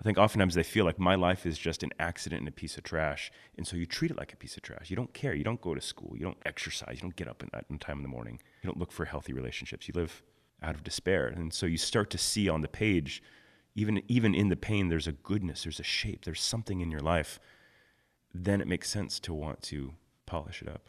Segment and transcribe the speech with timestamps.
[0.00, 2.78] I think oftentimes they feel like my life is just an accident and a piece
[2.78, 3.30] of trash.
[3.58, 4.88] And so you treat it like a piece of trash.
[4.88, 5.34] You don't care.
[5.34, 6.14] You don't go to school.
[6.16, 6.94] You don't exercise.
[6.94, 8.40] You don't get up at time in the morning.
[8.62, 9.86] You don't look for healthy relationships.
[9.88, 10.22] You live
[10.62, 11.26] out of despair.
[11.26, 13.22] And so you start to see on the page,
[13.74, 17.00] even, even in the pain, there's a goodness, there's a shape, there's something in your
[17.00, 17.38] life.
[18.32, 19.92] Then it makes sense to want to
[20.24, 20.88] polish it up.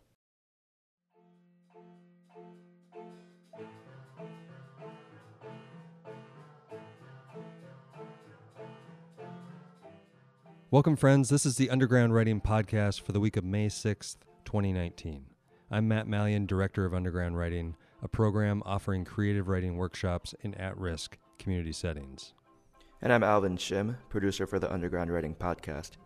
[10.71, 11.27] Welcome, friends.
[11.27, 15.25] This is the Underground Writing Podcast for the week of May 6th, 2019.
[15.69, 20.77] I'm Matt Malyon, Director of Underground Writing, a program offering creative writing workshops in at
[20.77, 22.31] risk community settings.
[23.01, 25.97] And I'm Alvin Shim, producer for the Underground Writing Podcast.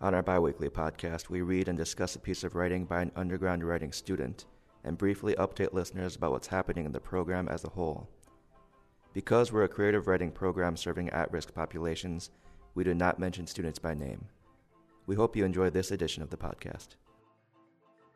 [0.00, 3.64] On our biweekly podcast, we read and discuss a piece of writing by an underground
[3.64, 4.46] writing student
[4.84, 8.08] and briefly update listeners about what's happening in the program as a whole.
[9.14, 12.30] Because we're a creative writing program serving at risk populations,
[12.74, 14.26] we do not mention students by name.
[15.06, 16.88] We hope you enjoy this edition of the podcast.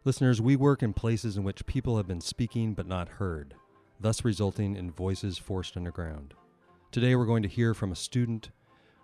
[0.05, 3.55] Listeners, we work in places in which people have been speaking but not heard,
[3.99, 6.35] thus resulting in voices forced underground.
[6.93, 8.51] Today we're going to hear from a student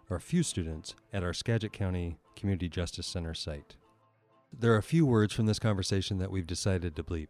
[0.08, 3.76] or a few students at our Skagit County Community Justice Center site.
[4.56, 7.28] There are a few words from this conversation that we've decided to bleep.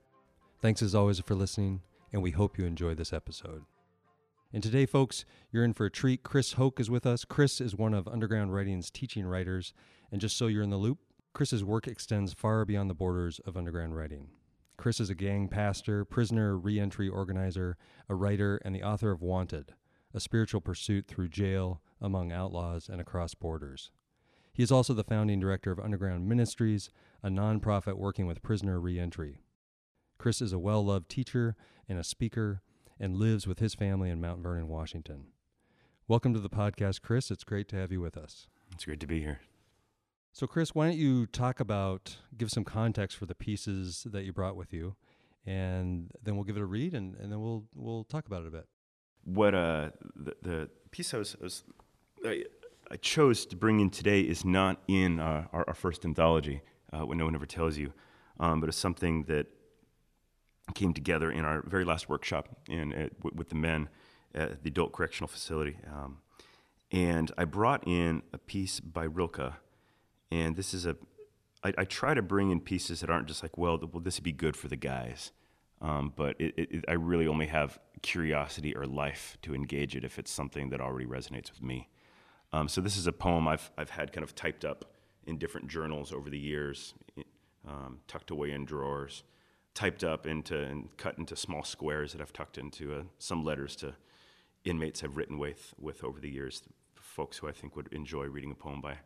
[0.60, 1.80] Thanks as always for listening,
[2.12, 3.62] and we hope you enjoy this episode.
[4.54, 6.22] And today, folks, you're in for a treat.
[6.22, 7.24] Chris Hoke is with us.
[7.24, 9.72] Chris is one of Underground Writing's teaching writers.
[10.10, 10.98] And just so you're in the loop,
[11.32, 14.28] Chris's work extends far beyond the borders of underground writing.
[14.76, 17.78] Chris is a gang pastor, prisoner reentry organizer,
[18.10, 19.72] a writer, and the author of Wanted,
[20.12, 23.90] a spiritual pursuit through jail, among outlaws, and across borders.
[24.52, 26.90] He is also the founding director of Underground Ministries,
[27.22, 29.40] a nonprofit working with prisoner reentry.
[30.18, 31.56] Chris is a well loved teacher
[31.88, 32.60] and a speaker
[33.02, 35.24] and lives with his family in Mount Vernon, Washington.
[36.06, 37.32] Welcome to the podcast, Chris.
[37.32, 38.46] It's great to have you with us.
[38.72, 39.40] It's great to be here.
[40.32, 44.32] So, Chris, why don't you talk about, give some context for the pieces that you
[44.32, 44.94] brought with you,
[45.44, 48.48] and then we'll give it a read, and, and then we'll we'll talk about it
[48.48, 48.68] a bit.
[49.24, 51.64] What uh, the, the piece I was, I, was
[52.24, 52.44] I,
[52.88, 56.62] I, chose to bring in today is not in uh, our, our, first anthology,
[56.92, 57.92] uh, what no one ever tells you,
[58.38, 59.48] um, but it's something that
[60.74, 63.88] came together in our very last workshop in, uh, with the men
[64.34, 65.76] at the adult correctional facility.
[65.92, 66.18] Um,
[66.90, 69.54] and I brought in a piece by Rilke,
[70.30, 70.96] and this is a.
[71.64, 74.24] I, I try to bring in pieces that aren't just like, well, will this would
[74.24, 75.32] be good for the guys?
[75.80, 80.18] Um, but it, it, I really only have curiosity or life to engage it if
[80.18, 81.88] it's something that already resonates with me.
[82.52, 84.84] Um, so this is a poem I've, I've had kind of typed up
[85.26, 86.94] in different journals over the years,
[87.66, 89.22] um, tucked away in drawers
[89.74, 93.74] typed up into and cut into small squares that I've tucked into uh, some letters
[93.76, 93.94] to
[94.64, 96.62] inmates I've written with, with over the years,
[96.94, 98.98] folks who I think would enjoy reading a poem by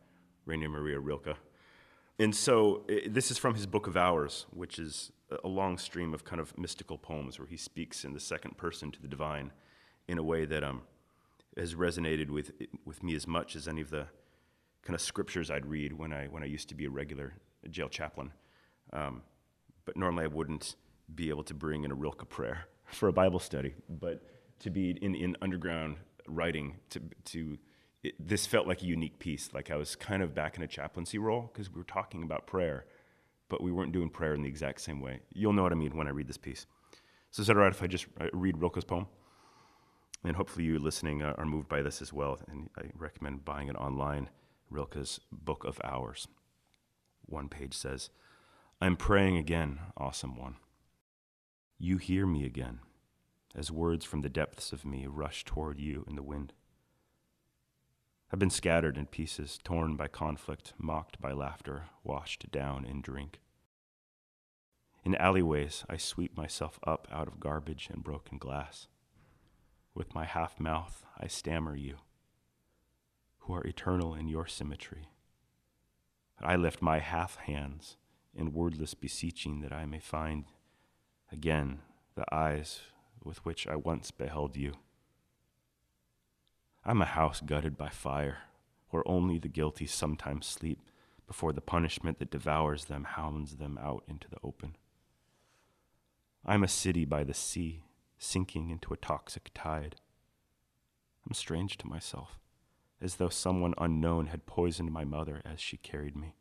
[0.44, 1.36] Rainer Maria Rilke.
[2.18, 5.12] And so it, this is from his Book of Hours, which is
[5.44, 8.90] a long stream of kind of mystical poems where he speaks in the second person
[8.92, 9.52] to the divine
[10.08, 10.82] in a way that um,
[11.56, 12.52] has resonated with,
[12.84, 14.06] with me as much as any of the
[14.82, 17.34] kind of scriptures I'd read when I, when I used to be a regular
[17.70, 18.30] jail chaplain.
[18.92, 19.22] Um,
[19.86, 20.76] but normally I wouldn't
[21.14, 23.74] be able to bring in a Rilke prayer for a Bible study.
[23.88, 24.22] But
[24.60, 25.96] to be in, in underground
[26.28, 27.56] writing, to, to
[28.02, 29.54] it, this felt like a unique piece.
[29.54, 32.46] Like I was kind of back in a chaplaincy role because we were talking about
[32.46, 32.84] prayer,
[33.48, 35.20] but we weren't doing prayer in the exact same way.
[35.32, 36.66] You'll know what I mean when I read this piece.
[37.30, 39.06] So is that all right if I just uh, read Rilke's poem?
[40.24, 42.38] And hopefully you listening uh, are moved by this as well.
[42.48, 44.30] And I recommend buying it online,
[44.70, 46.26] Rilke's Book of Hours.
[47.26, 48.10] One page says,
[48.78, 50.56] I'm praying again, awesome one.
[51.78, 52.80] You hear me again,
[53.54, 56.52] as words from the depths of me rush toward you in the wind.
[58.30, 63.40] I've been scattered in pieces, torn by conflict, mocked by laughter, washed down in drink.
[65.04, 68.88] In alleyways, I sweep myself up out of garbage and broken glass.
[69.94, 71.96] With my half mouth, I stammer you,
[73.38, 75.08] who are eternal in your symmetry.
[76.42, 77.96] I lift my half hands
[78.36, 80.44] in wordless beseeching that I may find
[81.32, 81.80] again
[82.14, 82.80] the eyes
[83.24, 84.74] with which I once beheld you.
[86.84, 88.38] I'm a house gutted by fire,
[88.90, 90.78] where only the guilty sometimes sleep
[91.26, 94.76] before the punishment that devours them hounds them out into the open.
[96.44, 97.82] I'm a city by the sea,
[98.18, 99.96] sinking into a toxic tide.
[101.26, 102.38] I'm strange to myself,
[103.00, 106.36] as though someone unknown had poisoned my mother as she carried me.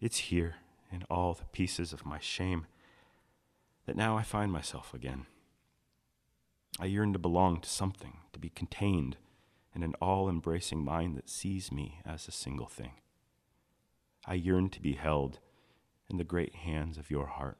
[0.00, 0.56] It's here
[0.92, 2.66] in all the pieces of my shame
[3.86, 5.26] that now I find myself again.
[6.78, 9.16] I yearn to belong to something, to be contained
[9.74, 12.92] in an all embracing mind that sees me as a single thing.
[14.24, 15.40] I yearn to be held
[16.08, 17.58] in the great hands of your heart.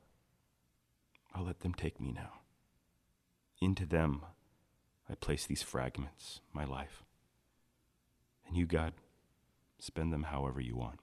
[1.35, 2.41] I'll let them take me now.
[3.61, 4.23] Into them
[5.09, 7.03] I place these fragments, my life.
[8.47, 8.93] And you, God,
[9.79, 11.01] spend them however you want.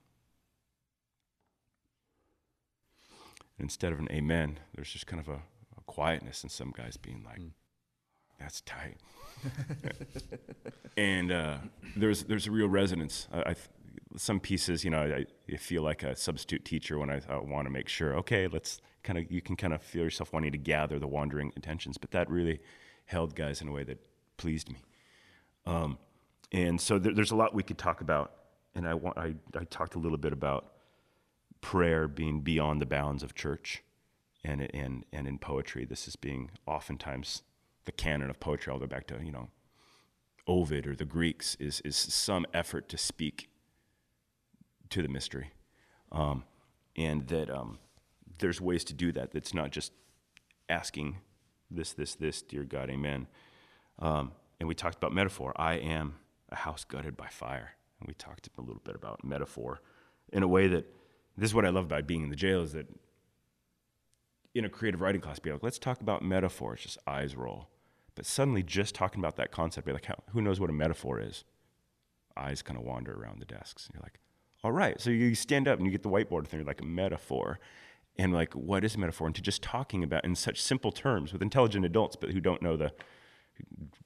[3.58, 5.40] Instead of an amen, there's just kind of a,
[5.78, 7.50] a quietness in some guys being like, mm.
[8.38, 8.98] that's tight.
[10.96, 11.58] and uh,
[11.96, 13.28] there's, there's a real resonance.
[13.32, 13.54] I, I,
[14.16, 17.66] some pieces, you know, I, I, feel like a substitute teacher when I, I want
[17.66, 20.58] to make sure, okay, let's kind of, you can kind of feel yourself wanting to
[20.58, 22.60] gather the wandering intentions, but that really
[23.06, 23.98] held guys in a way that
[24.36, 24.78] pleased me.
[25.66, 25.98] Um,
[26.52, 28.32] and so there, there's a lot we could talk about.
[28.74, 30.72] And I, want, I, I talked a little bit about
[31.60, 33.82] prayer being beyond the bounds of church
[34.44, 35.84] and, and, and in poetry.
[35.84, 37.42] This is being oftentimes
[37.84, 39.48] the canon of poetry, all the way back to, you know,
[40.46, 43.48] Ovid or the Greeks, is, is some effort to speak
[44.90, 45.50] to the mystery.
[46.12, 46.44] Um,
[46.96, 47.78] and that um,
[48.38, 49.32] there's ways to do that.
[49.32, 49.92] That's not just
[50.68, 51.16] asking
[51.70, 53.26] this, this, this, dear God, amen.
[53.98, 55.52] Um, and we talked about metaphor.
[55.56, 56.14] I am
[56.50, 57.72] a house gutted by fire.
[58.00, 59.80] And we talked a little bit about metaphor
[60.32, 60.92] in a way that
[61.36, 62.86] this is what I love about being in the jail is that
[64.54, 67.68] in a creative writing class, be like, let's talk about metaphors, just eyes roll.
[68.14, 71.20] But suddenly, just talking about that concept, be like, how, who knows what a metaphor
[71.20, 71.44] is?
[72.36, 73.86] Eyes kind of wander around the desks.
[73.86, 74.18] And you're like,
[74.64, 74.98] all right.
[74.98, 77.60] So you stand up and you get the whiteboard thing, you're like a metaphor.
[78.18, 79.26] And like, what is a metaphor?
[79.26, 82.62] And to just talking about in such simple terms with intelligent adults, but who don't
[82.62, 82.92] know the,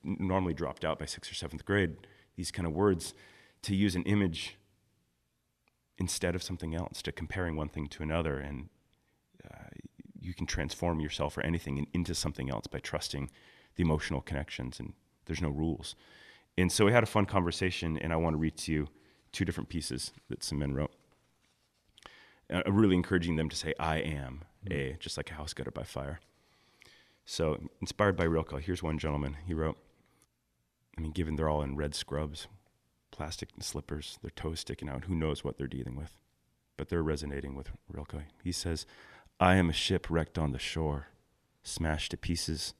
[0.03, 1.97] normally dropped out by sixth or seventh grade,
[2.35, 3.15] these kind of words,
[3.63, 4.57] to use an image
[6.01, 8.39] instead of something else, to comparing one thing to another.
[8.39, 8.71] And
[9.45, 9.69] uh,
[10.19, 13.31] you can transform yourself or anything in, into something else by trusting
[13.77, 14.95] the emotional connections, and
[15.27, 15.95] there's no rules.
[16.59, 18.89] And so we had a fun conversation, and I want to read to you
[19.31, 20.93] two different pieces that some men wrote.
[22.53, 24.95] Uh, really encouraging them to say, I am mm-hmm.
[24.95, 26.19] a, just like a house gutted by fire.
[27.25, 29.37] So, inspired by Rilke, here's one gentleman.
[29.47, 29.79] He wrote,
[30.99, 32.49] I mean, given they're all in red scrubs,
[33.21, 36.17] plastic slippers, their toes sticking out, who knows what they're dealing with?
[36.79, 38.23] But they're resonating with Rilke.
[38.43, 38.87] He says,
[39.39, 41.09] I am a ship wrecked on the shore,
[41.63, 42.73] smashed to pieces,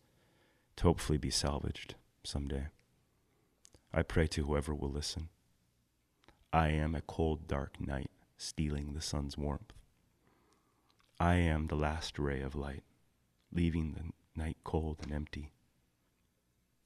[0.77, 1.95] to hopefully be salvaged
[2.25, 2.69] someday.
[3.93, 5.29] I pray to whoever will listen.
[6.55, 9.75] I am a cold, dark night, stealing the sun's warmth.
[11.19, 12.85] I am the last ray of light,
[13.53, 15.51] leaving the night cold and empty.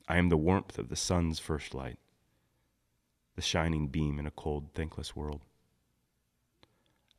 [0.08, 2.00] I am the warmth of the sun's first light,
[3.36, 5.40] the shining beam in a cold, thankless world.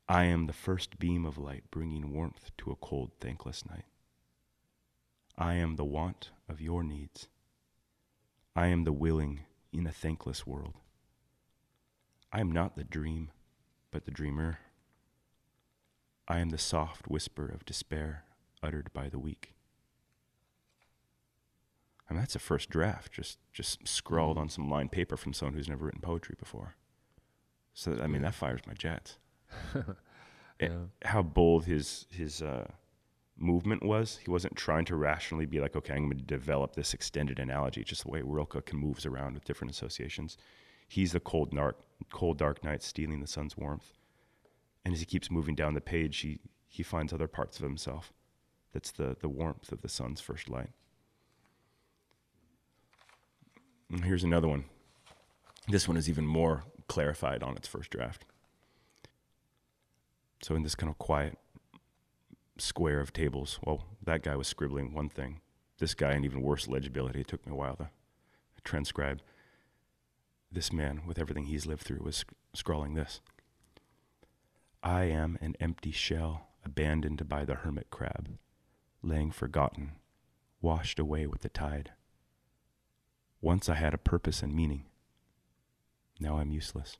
[0.08, 3.84] I am the first beam of light bringing warmth to a cold, thankless night.
[5.36, 7.28] I am the want of your needs.
[8.54, 9.40] I am the willing
[9.72, 10.74] in a thankless world.
[12.32, 13.30] I am not the dream,
[13.90, 14.60] but the dreamer.
[16.28, 18.24] I am the soft whisper of despair
[18.62, 19.55] uttered by the weak.
[22.08, 25.54] I mean, that's a first draft, just just scrawled on some lined paper from someone
[25.54, 26.76] who's never written poetry before.
[27.74, 29.18] So I mean, that fires my jets.
[30.60, 30.68] yeah.
[31.04, 32.68] How bold his his uh,
[33.36, 34.18] movement was.
[34.24, 37.84] He wasn't trying to rationally be like, okay, I'm going to develop this extended analogy,
[37.84, 40.36] just the way Rilke can moves around with different associations.
[40.88, 41.80] He's the cold dark,
[42.12, 43.92] cold dark night stealing the sun's warmth,
[44.84, 48.12] and as he keeps moving down the page, he he finds other parts of himself.
[48.72, 50.70] That's the the warmth of the sun's first light.
[53.92, 54.64] Mm, here's another one.
[55.68, 58.24] This one is even more clarified on its first draft.
[60.42, 61.38] So, in this kind of quiet
[62.58, 65.40] square of tables, well, that guy was scribbling one thing.
[65.78, 67.88] This guy, in even worse legibility, it took me a while to
[68.64, 69.20] transcribe.
[70.50, 72.24] This man, with everything he's lived through, was
[72.54, 73.20] scrawling this
[74.82, 78.38] I am an empty shell abandoned by the hermit crab,
[79.02, 79.92] laying forgotten,
[80.60, 81.92] washed away with the tide.
[83.46, 84.86] Once I had a purpose and meaning.
[86.18, 86.96] Now I'm useless.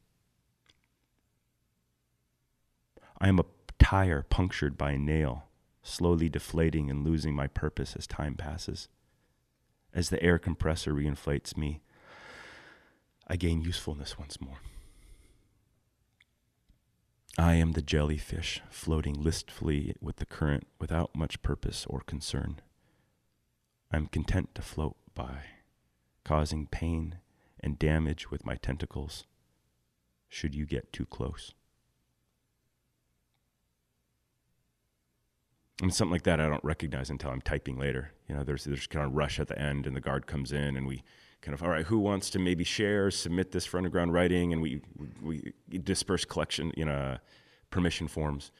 [3.20, 3.46] I am a
[3.80, 5.46] tire punctured by a nail,
[5.82, 8.86] slowly deflating and losing my purpose as time passes.
[9.92, 11.80] As the air compressor reinflates me,
[13.26, 14.58] I gain usefulness once more.
[17.36, 22.60] I am the jellyfish floating listfully with the current without much purpose or concern.
[23.90, 25.55] I am content to float by
[26.26, 27.18] causing pain
[27.60, 29.26] and damage with my tentacles
[30.28, 31.54] should you get too close.
[35.80, 38.10] And something like that I don't recognize until I'm typing later.
[38.28, 40.76] You know, there's there's kind of rush at the end and the guard comes in
[40.76, 41.04] and we
[41.42, 44.60] kind of all right, who wants to maybe share, submit this for underground writing, and
[44.60, 44.80] we
[45.22, 47.18] we, we disperse collection, you know, uh,
[47.70, 48.50] permission forms.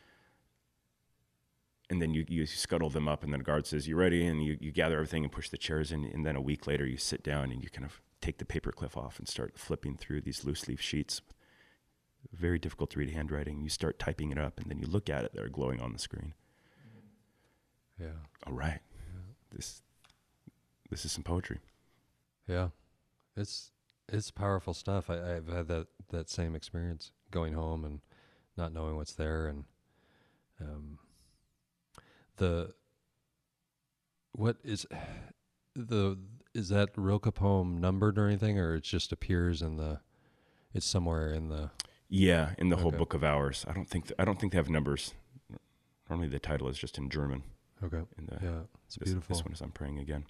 [1.88, 4.42] And then you, you scuttle them up, and then the guard says, "You ready?" And
[4.42, 6.04] you, you gather everything and push the chairs in.
[6.04, 8.72] And then a week later, you sit down and you kind of take the paper
[8.72, 11.20] clip off and start flipping through these loose leaf sheets.
[12.32, 13.62] Very difficult to read handwriting.
[13.62, 15.98] You start typing it up, and then you look at it; they're glowing on the
[15.98, 16.34] screen.
[18.00, 18.08] Yeah.
[18.46, 18.80] All right,
[19.14, 19.20] yeah.
[19.56, 19.82] this
[20.90, 21.60] this is some poetry.
[22.48, 22.68] Yeah.
[23.36, 23.70] It's
[24.08, 25.10] it's powerful stuff.
[25.10, 28.00] I, I've had that that same experience going home and
[28.56, 29.64] not knowing what's there and
[30.60, 30.98] um
[32.36, 32.74] the
[34.32, 34.86] what is
[35.74, 36.18] the
[36.54, 40.00] is that Rilke poem numbered or anything or it just appears in the
[40.72, 41.70] it's somewhere in the
[42.08, 43.64] Yeah, in the whole book of hours.
[43.68, 45.14] I don't think th- I don't think they have numbers.
[46.08, 47.42] Normally, the title is just in German.
[47.82, 50.24] okay In the yeah it's this, beautiful This one is I'm praying again.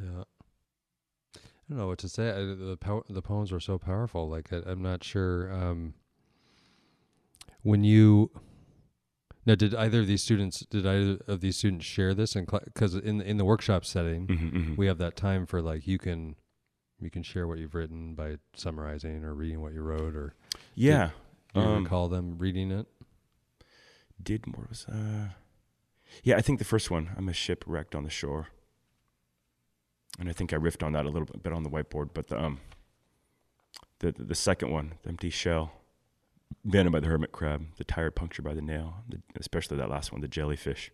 [0.00, 0.24] Yeah.
[1.36, 2.30] I don't know what to say.
[2.30, 4.28] I, the po- the poems are so powerful.
[4.28, 5.52] Like I, I'm not sure.
[5.52, 5.94] Um,
[7.62, 8.30] when you
[9.46, 12.34] now, did either of these students did either of these students share this?
[12.34, 14.76] And because in the, in the workshop setting, Mm-hmm, mm-hmm.
[14.76, 16.36] we have that time for like you can
[17.00, 20.34] you can share what you've written by summarizing or reading what you wrote, or
[20.74, 21.10] yeah.
[21.52, 22.86] do you um, recall them reading it?
[24.22, 25.28] did more was uh
[26.22, 28.48] yeah i think the first one i'm a ship wrecked on the shore
[30.18, 32.40] and i think i riffed on that a little bit on the whiteboard but the
[32.40, 32.60] um
[34.00, 35.72] the the, the second one the empty shell
[36.64, 40.12] abandoned by the hermit crab the tire puncture by the nail the, especially that last
[40.12, 40.90] one the jellyfish.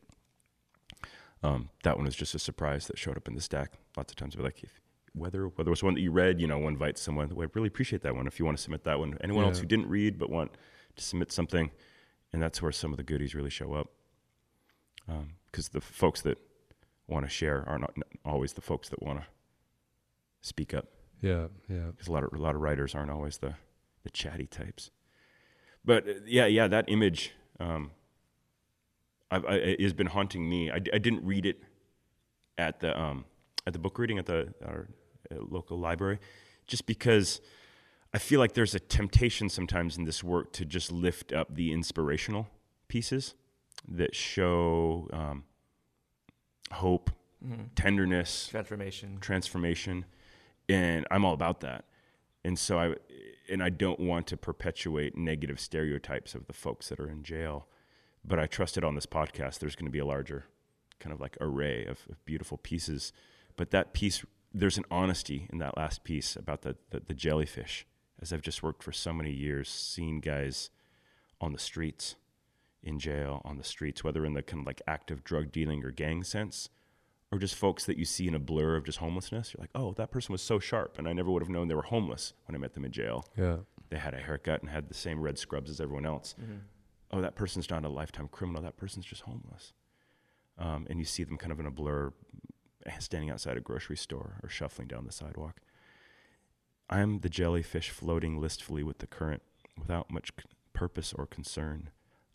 [1.42, 3.78] Um that one was just a surprise that showed up in the stack.
[3.96, 4.80] Lots of times i'd be like if
[5.12, 7.34] whether whether it was one that you read you know we'll invite someone.
[7.34, 9.18] Well, i really appreciate that one if you want to submit that one.
[9.22, 10.52] Anyone else who didn't read but want
[10.96, 11.70] to submit something
[12.32, 13.88] and that's where some of the goodies really show up.
[15.50, 16.38] Because the folks that
[17.08, 17.92] want to share are not
[18.24, 19.26] always the folks that want to
[20.42, 20.86] speak up.
[21.20, 23.54] Yeah, yeah, because a lot of a lot of writers aren't always the
[24.04, 24.90] the chatty types
[25.84, 27.90] but uh, yeah yeah that image um
[29.30, 31.62] I've, I, has been haunting me I didn't read it
[32.58, 33.24] at the um
[33.66, 34.88] at the book reading at the our
[35.30, 36.18] uh, local library
[36.66, 37.40] just because
[38.12, 41.72] I feel like there's a temptation sometimes in this work to just lift up the
[41.72, 42.48] inspirational
[42.88, 43.34] pieces
[43.88, 45.44] that show um,
[46.72, 47.10] hope,
[47.42, 47.62] Mm-hmm.
[47.74, 49.16] tenderness, Transformation.
[49.20, 50.04] transformation,
[50.68, 51.86] and I'm all about that.
[52.44, 52.94] And so I
[53.50, 57.66] and I don't want to perpetuate negative stereotypes of the folks that are in jail,
[58.24, 60.46] but I trusted on this podcast there's going to be a larger
[60.98, 63.12] kind of like array of, of beautiful pieces.
[63.56, 67.86] But that piece, there's an honesty in that last piece about the, the the jellyfish.
[68.22, 70.68] As I've just worked for so many years, seeing guys
[71.40, 72.16] on the streets,
[72.82, 75.90] in jail, on the streets, whether in the kind of like active drug dealing or
[75.90, 76.68] gang sense,
[77.32, 79.54] or just folks that you see in a blur of just homelessness.
[79.54, 81.74] You're like, oh, that person was so sharp, and I never would have known they
[81.74, 83.24] were homeless when I met them in jail.
[83.36, 83.58] yeah,
[83.90, 86.34] They had a haircut and had the same red scrubs as everyone else.
[87.12, 88.62] Oh, that person's not a lifetime criminal.
[88.62, 89.72] That person's just homeless.
[90.58, 92.12] Um, and you see them kind of in a blur,
[92.98, 95.60] standing outside a grocery store or shuffling down the sidewalk.
[96.88, 99.42] I'm the jellyfish floating listfully with the current,
[99.78, 101.90] without much c- purpose or concern.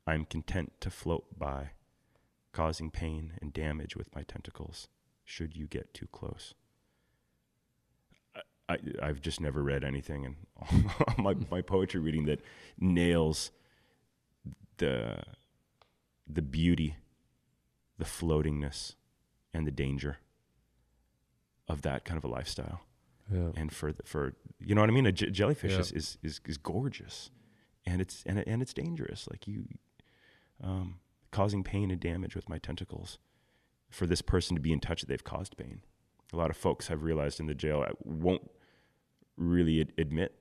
[0.07, 1.71] I'm content to float by,
[2.55, 4.87] causing pain and damage with my tentacles,
[5.25, 6.53] should you get too close.
[8.69, 10.35] I, I've just never read anything in
[11.23, 12.39] my, my poetry reading that
[12.79, 13.51] nails
[14.77, 15.21] the,
[16.25, 16.95] the beauty,
[17.99, 18.95] the floatingness,
[19.53, 20.17] and the danger
[21.67, 22.81] of that kind of a lifestyle
[23.31, 25.05] yeah, and for the, for you know what I mean.
[25.07, 25.79] A j- jellyfish Yeah.
[25.79, 27.31] is, is, is is gorgeous,
[27.85, 29.27] and it's and and it's dangerous.
[29.31, 29.65] Like you,
[30.63, 30.99] um,
[31.35, 33.19] causing pain and damage with my tentacles.
[33.89, 35.81] For this person to be in touch that they've caused pain,
[36.31, 38.49] a lot of folks have realized in the jail uh, won't
[39.35, 40.33] really ad- admit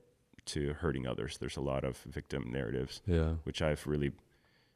[0.47, 1.37] to hurting others.
[1.39, 4.13] There's a lot of victim narratives, yeah, which I've really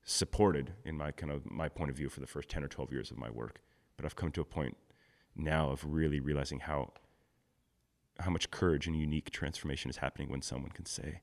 [0.02, 2.92] supported in my kind of my point of view for the first 10 or 12
[2.92, 3.60] years of my work.
[3.96, 4.76] But I've come to a point
[5.36, 6.92] now of really realizing how
[8.18, 11.20] how much courage and unique transformation is happening when someone can say,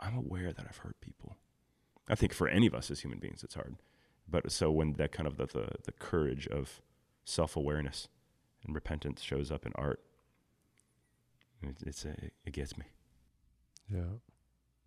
[0.00, 1.36] I'm aware that I've hurt people.
[2.08, 3.76] I think for any of us as human beings, it's hard.
[4.28, 6.80] But so when that kind of the, the, the courage of
[7.24, 8.08] self awareness
[8.64, 10.00] and repentance shows up in art,
[11.62, 12.14] it, it's a,
[12.44, 12.84] it gets me.
[13.92, 14.18] yeah.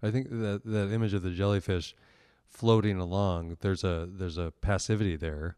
[0.02, 1.94] I think that that image of the jellyfish
[2.48, 5.58] floating along, there's a there's a passivity there,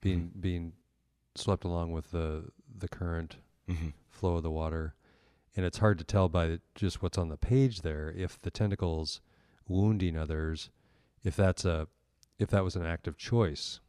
[0.00, 0.40] being Mm-hmm.
[0.40, 0.72] being
[1.34, 2.48] swept along with the
[2.78, 3.36] the current
[3.68, 3.88] Mm-hmm.
[4.10, 4.94] flow of the water.
[5.56, 9.20] And it's hard to tell by just what's on the page there if the tentacles
[9.68, 10.70] wounding others,
[11.22, 11.86] if that's a
[12.38, 13.80] if that was an active choice,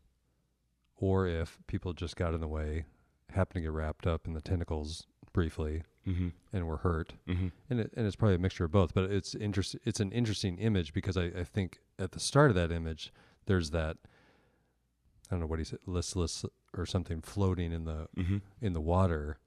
[0.98, 2.86] or if people just got in the way,
[3.32, 6.28] happened to get wrapped up, in the tentacles briefly Mm-hmm.
[6.52, 7.14] and were hurt.
[7.30, 7.48] Mm-hmm.
[7.70, 8.94] and it, and it's probably a mixture of both.
[8.94, 9.78] But it's interest.
[9.86, 13.14] It's an interesting image because I, I think at the start of that image,
[13.46, 16.44] there's that I don't know what he said, listless
[16.78, 18.38] or something floating in the Mm-hmm.
[18.62, 19.38] in the water,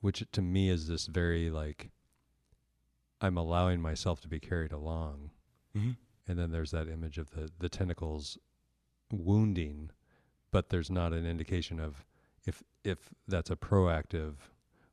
[0.00, 1.90] which to me is this very like
[3.20, 5.30] I'm allowing myself to be carried along,
[5.76, 5.90] Mm-hmm.
[6.26, 8.38] And then there's that image of the the tentacles
[9.12, 9.90] wounding,
[10.50, 12.04] but there's not an indication of
[12.46, 14.34] if if that's a proactive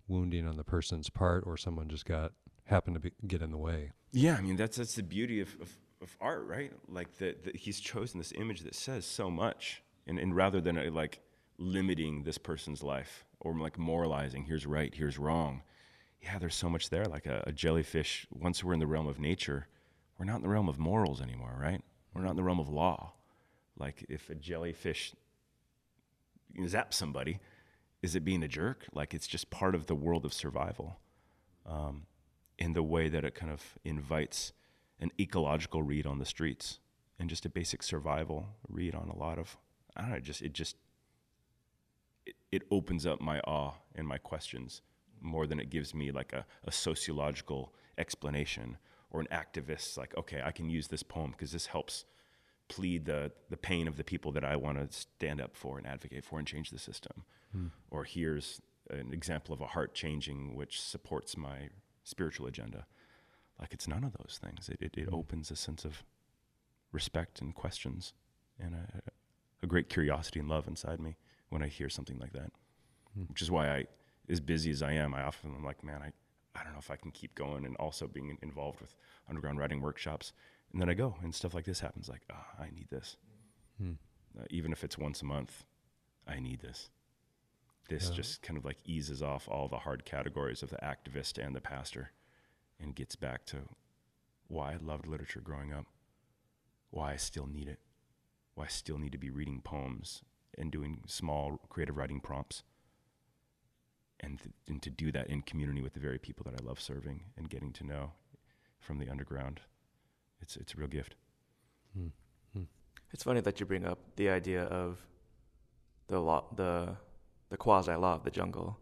[0.08, 2.34] wounding on the person's part or someone just got
[2.66, 3.92] happened to be, get in the way.
[4.12, 5.70] Yeah, I mean that's that's the beauty of, of,
[6.02, 6.72] of art, right?
[6.88, 10.90] Like that he's chosen this image that says so much, and and rather than uh,
[10.92, 11.20] like
[11.58, 15.62] limiting this person's life or like moralizing, here's right, here's wrong.
[16.22, 17.06] Yeah, there's so much there.
[17.06, 18.28] Like a, a jellyfish.
[18.30, 19.68] Once we're in the realm of nature,
[20.22, 21.82] we're not in the realm of morals anymore, right?
[22.14, 23.14] We're not in the realm of law.
[23.76, 25.16] Like if a jellyfish
[26.60, 27.40] zaps somebody,
[28.04, 28.86] is it being a jerk?
[28.94, 31.00] Like it's just part of the world of survival.
[31.66, 32.04] Um,
[32.60, 34.54] in the way that it kind of invites
[35.00, 36.78] an ecological read on the streets
[37.18, 39.58] and just a basic survival read on a lot of
[39.98, 40.76] I don't know, just it just
[42.28, 44.84] it, it opens up my awe and my questions
[45.20, 48.78] more than it gives me like a, a sociological explanation
[49.12, 52.06] or an activist like okay I can use this poem because this helps
[52.68, 55.86] plead the the pain of the people that I want to stand up for and
[55.86, 57.68] advocate for and change the system hmm.
[57.90, 61.70] or here's an example of a heart changing which supports my
[62.04, 62.86] spiritual agenda.
[63.60, 64.70] Like it's none of those things.
[64.70, 65.16] It, it, it hmm.
[65.16, 66.04] opens a sense of
[66.92, 68.14] respect and questions
[68.60, 69.02] and a,
[69.64, 71.16] a great curiosity and love inside me
[71.50, 72.52] when I hear something like that.
[73.16, 73.24] Hmm.
[73.24, 73.86] Which is why I,
[74.30, 76.12] as busy as I am, I often am like, man, I,
[76.56, 78.96] I don't know if I can keep going and also being involved with
[79.30, 80.34] underground writing workshops.
[80.72, 82.10] And then I go and stuff like this happens.
[82.10, 83.18] Like, ah, I need this.
[83.78, 83.94] Hmm.
[84.40, 85.66] Uh, even if it's once a month,
[86.28, 86.90] I need this.
[87.90, 88.16] This Yeah.
[88.16, 91.62] just kind of like eases off all the hard categories of the activist and the
[91.62, 92.12] pastor
[92.80, 93.68] and gets back to
[94.48, 95.88] why I loved literature growing up,
[96.90, 97.80] why I still need it,
[98.56, 100.24] why I still need to be reading poems
[100.58, 102.64] and doing small creative writing prompts.
[104.22, 106.80] And, th- and to do that in community with the very people that I love
[106.80, 108.12] serving and getting to know
[108.80, 109.62] from the underground,
[110.42, 111.16] it's, it's a real gift.
[111.96, 112.08] Hmm.
[112.54, 112.64] Hmm.
[113.12, 115.04] It's funny that you bring up the idea of
[116.08, 116.96] the law, the
[117.50, 118.78] the quasi law of the jungle,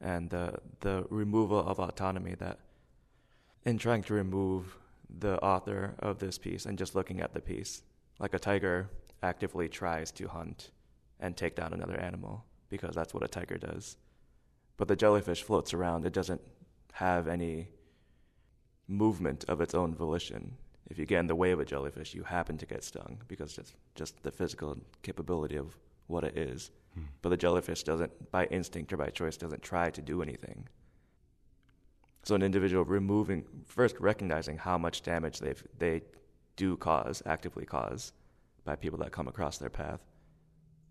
[0.00, 2.34] and the the removal of autonomy.
[2.34, 2.58] That
[3.64, 4.76] in trying to remove
[5.18, 7.82] the author of this piece and just looking at the piece,
[8.18, 8.88] like a tiger
[9.22, 10.70] actively tries to hunt
[11.20, 13.96] and take down another animal because that's what a tiger does.
[14.76, 16.04] But the jellyfish floats around.
[16.04, 16.40] It doesn't
[16.92, 17.68] have any
[18.88, 20.56] movement of its own volition.
[20.90, 23.56] If you get in the way of a jellyfish, you happen to get stung because
[23.58, 26.70] it's just the physical capability of what it is.
[26.94, 27.04] Hmm.
[27.22, 30.68] But the jellyfish doesn't, by instinct or by choice, doesn't try to do anything.
[32.24, 36.02] So an individual removing, first recognizing how much damage they they
[36.56, 38.12] do cause, actively cause,
[38.64, 40.00] by people that come across their path,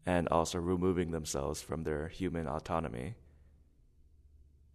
[0.05, 3.15] and also removing themselves from their human autonomy,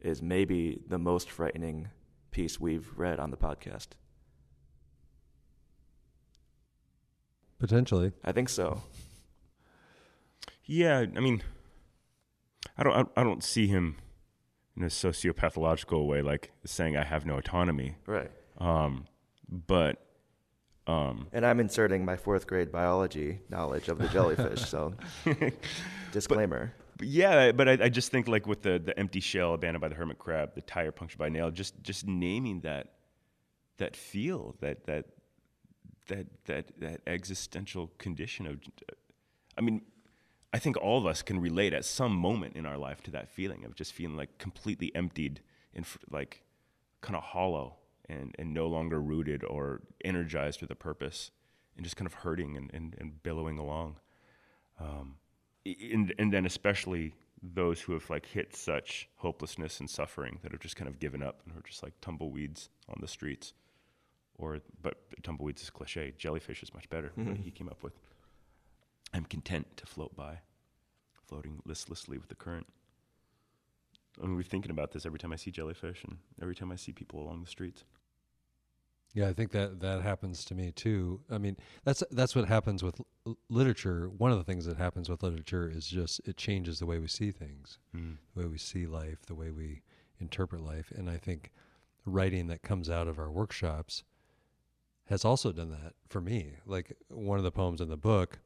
[0.01, 1.89] is maybe the most frightening
[2.31, 3.89] piece we've read on the podcast.
[7.59, 8.13] Potentially.
[8.25, 8.83] I think so.
[10.65, 11.43] Yeah, I mean,
[12.77, 13.97] I don't, I, I don't see him
[14.77, 17.97] in a sociopathological way, like saying I have no autonomy.
[18.07, 18.31] Right.
[18.59, 19.07] Um,
[19.49, 20.05] but,
[20.87, 24.95] um, And I'm inserting my fourth grade biology knowledge of the jellyfish, so
[26.13, 26.73] disclaimer.
[26.77, 29.89] but yeah, but I, I just think like with the the empty shell abandoned by
[29.89, 32.95] the hermit crab, the tire punctured by a nail, just just naming that
[33.79, 35.07] that feel that that
[36.09, 38.61] that that that existential condition of,
[39.57, 39.83] I mean.
[40.51, 43.29] I think all of us can relate at some moment in our life to that
[43.29, 45.43] feeling of just feeling like completely emptied
[45.75, 46.43] and like
[47.03, 47.77] kind of hollow
[48.09, 51.31] and, and no longer rooted or energized with a purpose
[51.77, 53.97] and just kind of hurting and, and, and billowing along.
[54.81, 55.17] Um,
[55.65, 60.61] and, and then especially those who have like hit such hopelessness and suffering that have
[60.61, 63.53] just kind of given up and are just like tumbleweeds on the streets.
[64.37, 67.31] Or but tumbleweeds is cliche jellyfish is much better mm-hmm.
[67.31, 67.95] what he came up with.
[69.13, 70.41] I'm content to float by
[71.29, 72.67] floating listlessly with the current.
[74.23, 76.91] I'm really thinking about this every time i see jellyfish and every time i see
[76.91, 77.85] people along the streets
[79.15, 81.21] Yeah, I think that that happens to me too.
[81.31, 84.09] I mean, that's that's what happens with l- literature.
[84.11, 87.09] One of the things that happens with literature is just it changes the way we
[87.09, 89.83] see things, the way we see life, the way we
[90.21, 90.93] interpret life.
[90.95, 91.53] And I think
[92.05, 94.05] writing that comes out of our workshops
[95.07, 96.57] has also done that for me.
[96.67, 98.41] Like one of the poems in the book,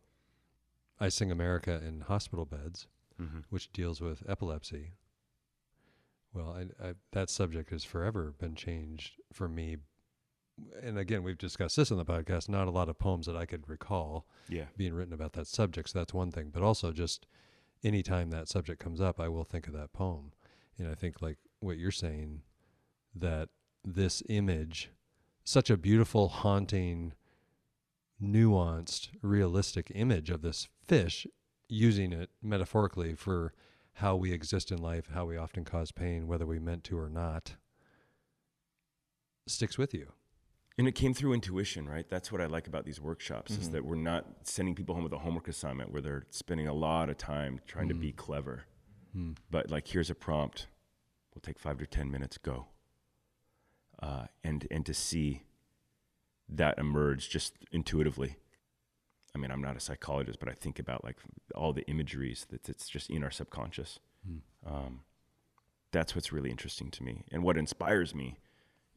[1.01, 2.87] I sing America in hospital beds,
[3.20, 3.40] Mm-hmm.
[3.51, 4.92] which deals with epilepsy.
[6.33, 9.77] Well, I, I, that subject has forever been changed for me.
[10.83, 12.48] And again, we've discussed this on the podcast.
[12.48, 14.66] Not a lot of poems that I could recall Yeah.
[14.77, 15.90] being written about that subject.
[15.90, 16.51] So that's one thing.
[16.51, 17.27] But also, just
[17.85, 20.33] anytime that subject comes up, I will think of that poem.
[20.79, 22.42] And I think, like what you're saying,
[23.14, 23.48] that
[23.85, 24.90] this image,
[25.44, 27.12] such a beautiful, haunting,
[28.22, 31.27] nuanced, realistic image of this fish,
[31.68, 33.53] using it metaphorically for
[33.94, 37.09] how we exist in life, how we often cause pain, whether we meant to or
[37.09, 37.57] not,
[39.46, 40.12] sticks with you.
[40.78, 42.08] And it came through intuition, right?
[42.08, 43.72] That's what I like about these workshops is Mhm.
[43.72, 47.11] that we're not sending people home with a homework assignment where they're spending a lot
[47.11, 48.64] of time trying to be clever.
[49.12, 49.32] Hmm.
[49.50, 50.68] But like, here's a prompt.
[51.35, 52.38] We'll take five to ten minutes.
[52.38, 52.68] Go.
[53.98, 55.42] Uh, and and to see
[56.48, 58.37] that emerge just intuitively.
[59.35, 61.18] I mean, I'm not a psychologist, but I think about like
[61.54, 63.98] all the imageries that it's just in our subconscious.
[64.26, 64.38] Hmm.
[64.66, 65.04] Um,
[65.90, 68.38] that's what's really interesting to me, and what inspires me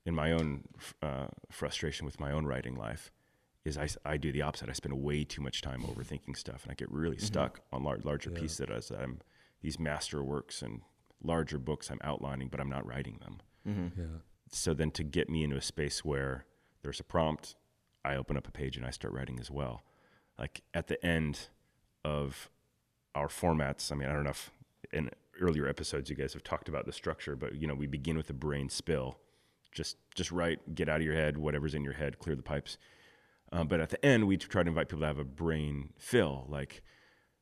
[0.06, 0.64] in my own
[1.02, 3.12] uh, frustration with my own writing life
[3.64, 4.70] is I, I do the opposite.
[4.70, 7.98] I spend way too much time overthinking stuff, and I get really stuck on lar-
[8.04, 8.40] larger Yeah.
[8.42, 9.20] pieces that as I'm
[9.62, 10.82] these master works and
[11.24, 13.38] larger books I'm outlining, but I'm not writing them.
[13.68, 14.00] Mm-hmm.
[14.00, 14.08] Yeah.
[14.52, 16.46] So then to get me into a space where
[16.84, 17.56] there's a prompt,
[18.04, 19.82] I open up a page and I start writing as well.
[20.38, 21.48] Like at the end
[22.04, 22.52] of
[23.16, 24.52] our formats, I mean, I don't know if
[24.94, 25.10] in
[25.42, 28.30] earlier episodes you guys have talked about the structure, but you know, we begin with
[28.30, 29.18] a brain spill.
[29.76, 32.80] Just just write, get out of your head, whatever's in your head, clear the pipes.
[33.52, 36.48] Um, but at the end, we try to invite people to have a brain fill.
[36.50, 36.82] Like,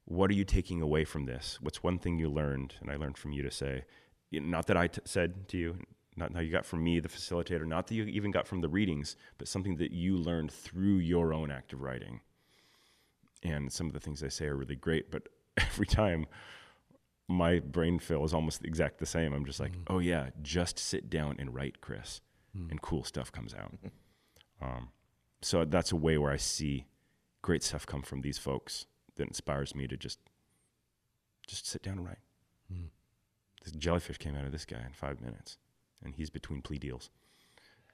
[0.06, 1.60] what are you taking away from this?
[1.62, 2.76] What's one thing you learned?
[2.82, 3.86] And I learned from you to say,
[4.32, 5.78] not that I t- said to you,
[6.16, 8.70] not how you got from me, the facilitator, not that you even got from the
[8.70, 12.20] readings, but something that you learned through your own act of writing.
[13.44, 16.26] And some of the things I say are really great, but every time
[17.28, 19.34] my brain fill is almost exact the same.
[19.34, 22.22] I'm just like, oh yeah, just sit down and write, Chris,
[22.54, 23.74] and cool stuff comes out.
[24.62, 24.90] um,
[25.42, 26.86] so that's a way where I see
[27.42, 30.20] great stuff come from these folks that inspires me to just
[31.48, 32.20] just sit down and write.
[32.72, 32.86] Hmm.
[33.64, 35.58] This jellyfish came out of this guy in five minutes,
[36.04, 37.10] and he's between plea deals.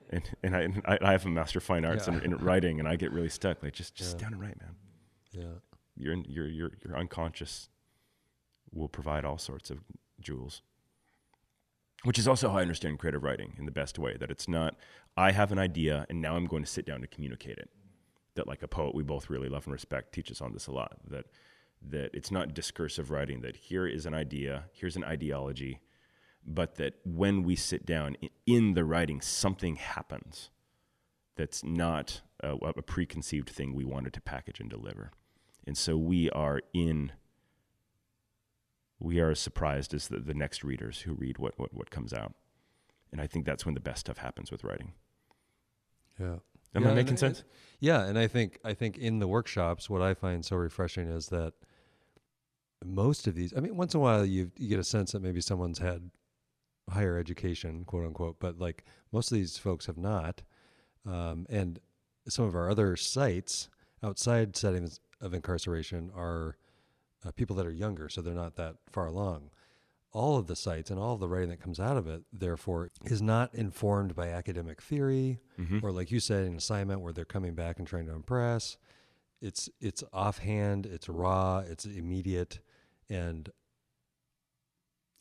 [0.09, 2.15] And and I and I, I have a master of fine arts Yeah.
[2.15, 3.61] in, in writing, and I get really stuck.
[3.63, 4.25] Like just just sit Yeah.
[4.25, 4.75] down and write, man.
[5.31, 5.43] Yeah.
[5.95, 7.69] you're in, you're you're you're unconscious
[8.71, 9.79] will provide all sorts of
[10.19, 10.61] jewels.
[12.03, 14.15] Which is also how I understand creative writing in the best way.
[14.17, 14.75] That it's not
[15.17, 17.69] I have an idea and now I'm going to sit down to communicate it.
[18.35, 20.97] That like a poet we both really love and respect teaches on this a lot.
[21.09, 21.25] That
[21.81, 23.41] that it's not discursive writing.
[23.41, 25.79] That here is an idea, here's an ideology,
[26.45, 30.49] but that when we sit down in the writing, something happens.
[31.35, 35.11] That's not a, a preconceived thing we wanted to package and deliver.
[35.65, 37.11] And so we are in,
[38.99, 42.13] we are as surprised as the, the next readers who read what, what, what comes
[42.13, 42.33] out.
[43.11, 44.93] And I think that's when the best stuff happens with writing.
[46.19, 46.35] Yeah.
[46.75, 47.43] Am Yeah, I and making it- sense?
[47.79, 51.27] Yeah, and I think I think in the workshops, what I find so refreshing is
[51.27, 51.53] that
[52.85, 53.53] most of these.
[53.55, 56.11] I mean, once in a while, you you get a sense that maybe someone's had
[56.89, 60.41] higher education, quote unquote, but like most of these folks have not.
[61.05, 61.79] Um, and
[62.27, 63.69] some of our other sites
[64.03, 66.57] outside settings of incarceration are
[67.25, 69.49] uh, people that are younger, so they're not that far along.
[70.11, 72.89] All of the sites and all of the writing that comes out of it, therefore,
[73.05, 75.85] is not informed by academic theory Mm-hmm.
[75.85, 78.77] or like you said, an assignment where they're coming back and trying to impress.
[79.41, 82.59] It's it's offhand, it's raw, it's immediate,
[83.09, 83.49] and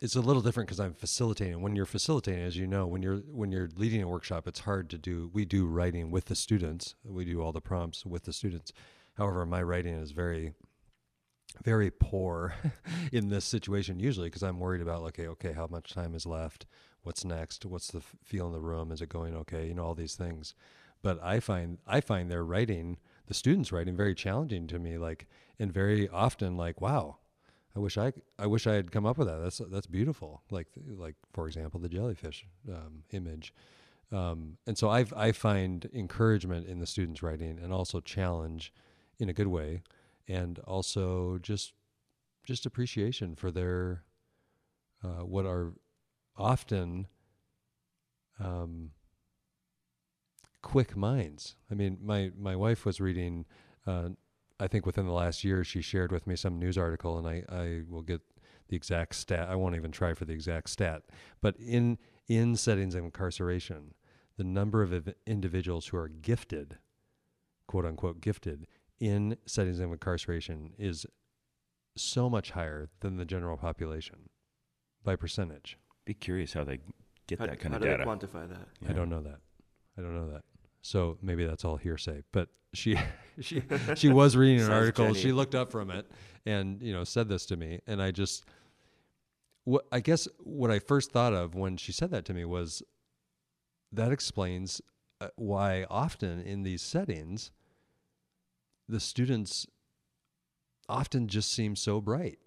[0.00, 1.61] it's a little different because I'm facilitating.
[1.61, 4.88] When you're facilitating, as you know, when you're when you're leading a workshop, it's hard
[4.90, 5.28] to do.
[5.32, 6.94] We do writing with the students.
[7.04, 8.72] We do all the prompts with the students.
[9.14, 10.54] However, my writing is very
[11.64, 12.54] very poor
[13.12, 16.66] in this situation usually because I'm worried about okay, okay, how much time is left?
[17.02, 17.64] What's next?
[17.64, 18.92] What's the feel in the room?
[18.92, 19.66] Is it going okay?
[19.66, 20.54] You know all these things.
[21.02, 24.98] But I find I find their writing, the students' writing, very challenging to me.
[24.98, 25.26] Like
[25.58, 27.16] and very often, like wow,
[27.74, 29.38] I wish I I wish I had come up with that.
[29.38, 30.42] That's that's beautiful.
[30.50, 33.54] Like like for example, the jellyfish um, image.
[34.11, 38.72] Um, and so I I find encouragement in the students' writing and also challenge
[39.18, 39.82] in a good way
[40.29, 41.73] and also just
[42.45, 44.05] just appreciation for their
[45.05, 45.73] uh, what are
[46.37, 47.07] often
[48.41, 48.91] um,
[50.62, 51.57] quick minds.
[51.71, 53.47] I mean, my my wife was reading.
[53.87, 54.11] Uh,
[54.61, 57.45] I think within the last year, she shared with me some news article, and I
[57.49, 58.21] I will get
[58.69, 59.49] the exact stat.
[59.49, 61.03] I won't even try for the exact stat,
[61.41, 63.95] but in in settings of incarceration,
[64.37, 66.79] the number of individuals who are gifted,
[67.67, 68.67] quote unquote, gifted
[69.00, 71.06] in settings of incarceration is
[71.96, 74.28] so much higher than the general population
[75.04, 75.78] by percentage.
[76.04, 76.78] Be curious how they
[77.26, 78.04] get how, that kind of data.
[78.04, 78.88] how of do they quantify that?
[78.88, 79.40] I don't know that.
[79.96, 80.42] I don't know that.
[80.82, 82.22] So maybe that's all hearsay.
[82.32, 82.98] But she
[83.40, 83.62] she
[83.94, 85.06] she was reading an article.
[85.06, 85.18] Jenny.
[85.18, 86.11] She looked up from it
[86.46, 88.44] and you know said this to me, and I just
[89.64, 92.82] what I guess what I first thought of when she said that to me was
[93.92, 94.80] that explains
[95.20, 97.50] uh, why often in these settings
[98.88, 99.66] the students
[100.88, 102.38] often just seem so bright.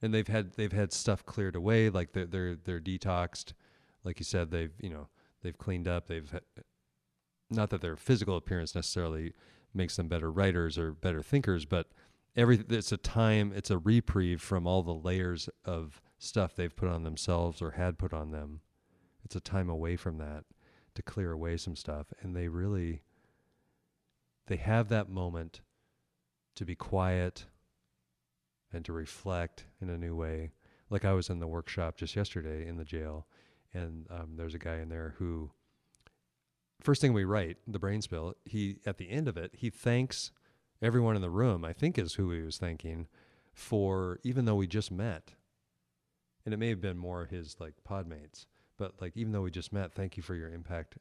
[0.00, 3.52] And they've had they've had stuff cleared away like they're they're they're detoxed.
[4.04, 5.08] Like you said they've you know
[5.42, 6.06] they've cleaned up.
[6.06, 6.62] They've ha-
[7.50, 9.32] not that their physical appearance necessarily
[9.74, 11.88] makes them better writers or better thinkers but
[12.36, 16.88] every it's a time it's a reprieve from all the layers of stuff they've put
[16.88, 18.60] on themselves or had put on them.
[19.24, 20.44] It's a time away from that
[20.94, 22.12] to clear away some stuff.
[22.20, 23.02] And they really
[24.48, 25.60] they have that moment
[26.56, 27.46] to be quiet
[28.72, 30.50] and to reflect in a new way.
[30.90, 33.26] Like i was in the workshop just yesterday in the jail
[33.74, 35.50] and um, there's a guy in there who
[36.80, 40.30] first thing we write the brain spill he at the end of it he thanks
[40.80, 43.06] everyone in the room i think is who he was thanking
[43.58, 45.32] for even though we just met.
[46.44, 48.46] And it may have been more his like podmates
[48.78, 50.96] but like even though we just met thank you for your impact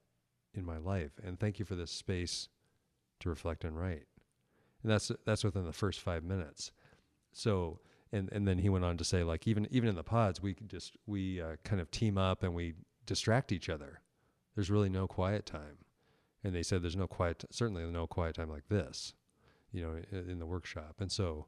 [0.53, 2.49] in my life and thank you for this space
[3.19, 4.05] to reflect and write.
[4.83, 6.71] And that's that's within the first five minutes.
[7.31, 7.79] So
[8.11, 10.55] and and then he went on to say like even even in the pods we
[10.67, 12.73] just we uh, kind of team up and we
[13.05, 14.01] distract each other.
[14.55, 15.77] There's really no quiet time.
[16.43, 19.13] And they said there's no quiet certainly no quiet time like this
[19.71, 20.95] you know in, in the workshop.
[20.99, 21.47] And so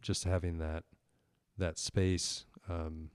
[0.00, 0.84] just having that
[1.58, 3.10] that space um,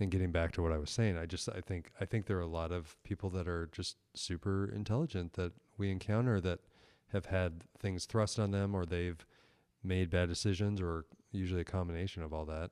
[0.00, 2.38] and getting back to what I was saying, I just I think I think there
[2.38, 6.60] are a lot of people that are just super intelligent that we encounter that
[7.12, 9.24] have had things thrust on them or they've
[9.82, 12.70] made bad decisions or usually a combination of all that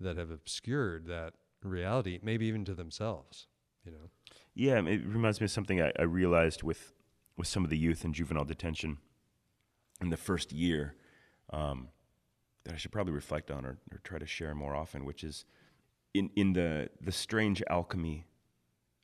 [0.00, 3.46] that have obscured that reality, maybe even to themselves,
[3.84, 4.10] you know.
[4.54, 6.92] Yeah, it reminds me of something I, I realized with
[7.36, 8.98] with some of the youth in juvenile detention
[10.00, 10.94] in the first year
[11.52, 11.88] um,
[12.64, 15.44] that I should probably reflect on or, or try to share more often, which is
[16.14, 18.26] in in the the strange alchemy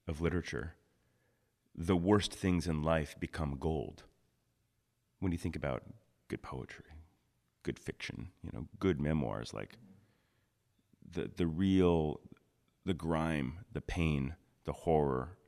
[0.06, 0.74] of literature.
[1.74, 4.02] The worst things in life become gold.
[5.20, 5.84] When you think about
[6.28, 6.86] good poetry,
[7.62, 9.76] good fiction, you know, good memoirs, like
[11.10, 12.20] the the real,
[12.84, 15.38] the grime, the pain, the horror,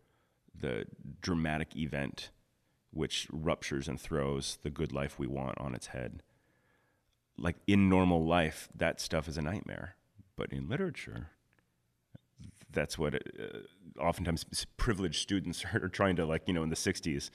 [0.54, 0.86] the
[1.20, 2.30] dramatic event
[2.92, 6.22] which ruptures and throws the good life we want on its head.
[7.38, 9.94] Like in normal life, that stuff is a nightmare.
[10.36, 11.28] But in literature,
[12.72, 14.44] that's what it, uh, oftentimes
[14.76, 17.30] privileged students are trying to, like, you know, in the 60s,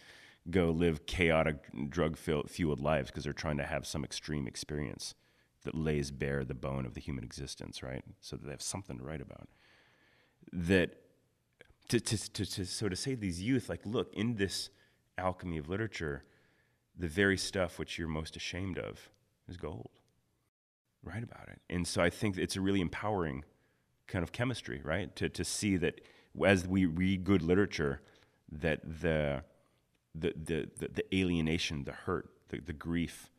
[0.49, 1.57] go live chaotic,
[1.89, 5.15] drug fueled lives because they're trying to have some extreme experience
[5.63, 8.03] that lays bare the bone of the human existence, right?
[8.21, 9.49] So that they have something to write about.
[10.53, 10.97] That
[11.89, 14.69] to, to, to, to, so to say to these youth, like, look, in this
[15.17, 16.23] alchemy of literature,
[16.97, 19.09] the very stuff which you're most ashamed of
[19.47, 19.89] is gold.
[21.03, 21.61] Write about it.
[21.69, 23.43] And so I think it's a really empowering
[24.07, 25.15] kind of chemistry, right?
[25.15, 26.01] To, to see that
[26.45, 28.01] as we read good literature,
[28.51, 29.43] that the,
[30.13, 33.31] the, the, the, the alienation, the hurt, the, the grief,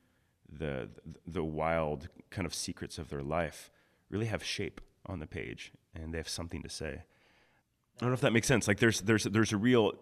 [0.50, 0.88] the,
[1.26, 3.70] the wild kind of secrets of their life
[4.10, 7.02] really have shape on the page and they have something to say.
[7.96, 8.68] I don't know if that makes sense.
[8.68, 9.94] Like there's there's there's a real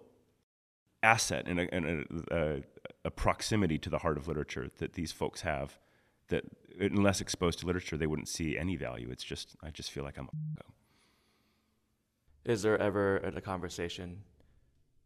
[1.02, 2.62] asset and a, and a, a,
[3.04, 5.78] a proximity to the heart of literature that these folks have
[6.28, 6.44] that
[6.80, 9.08] unless exposed to literature they wouldn't see any value.
[9.10, 10.30] It's just I just feel like I'm a
[12.50, 14.22] Is there ever a conversation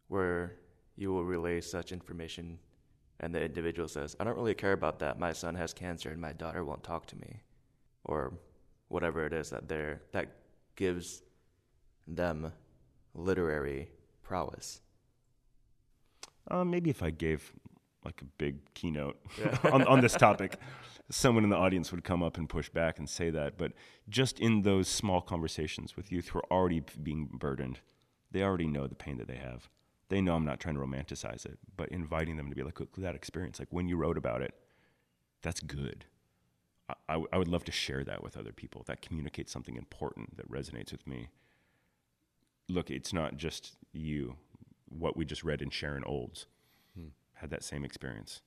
[0.09, 0.57] where
[0.97, 2.59] you will relay such information
[3.21, 5.19] and the individual says, I don't really care about that.
[5.19, 7.43] My son has cancer and my daughter won't talk to me.
[8.05, 8.33] Or
[8.89, 10.29] whatever it is that they're that
[10.77, 11.23] gives
[12.07, 12.53] them
[13.15, 13.91] literary
[14.23, 14.81] prowess.
[16.51, 17.53] Uh, maybe if I gave
[18.09, 19.19] like a big keynote
[19.65, 20.59] on, on this topic,
[21.11, 23.57] someone in the audience would come up and push back and say that.
[23.59, 23.73] But
[24.09, 27.81] just in those small conversations with youth who are already being burdened,
[28.31, 29.69] they already know the pain that they have.
[30.09, 32.97] They know I'm not trying to romanticize it, but inviting them to be like, look,
[32.97, 34.55] that experience, like when you wrote about it,
[35.43, 36.07] that's good.
[36.89, 38.85] I, I, w- I would love to share that with other people.
[38.87, 41.29] That communicates something important that resonates with me.
[42.71, 44.37] Look, it's not just you.
[44.89, 46.47] What we just read in Sharon Olds
[46.99, 47.09] hmm.
[47.41, 48.43] Had that same experience.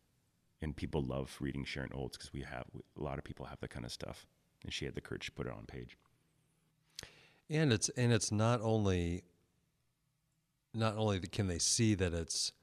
[0.62, 2.66] And people love reading Sharon Olds because we have
[2.98, 4.28] a lot of people have that kind of stuff.
[4.64, 5.98] And she had the courage to put it on page.
[7.50, 9.24] and it's and it's not only
[10.74, 12.54] not only can they see that it's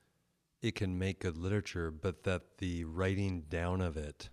[0.63, 4.31] it can make good literature but that the writing down of it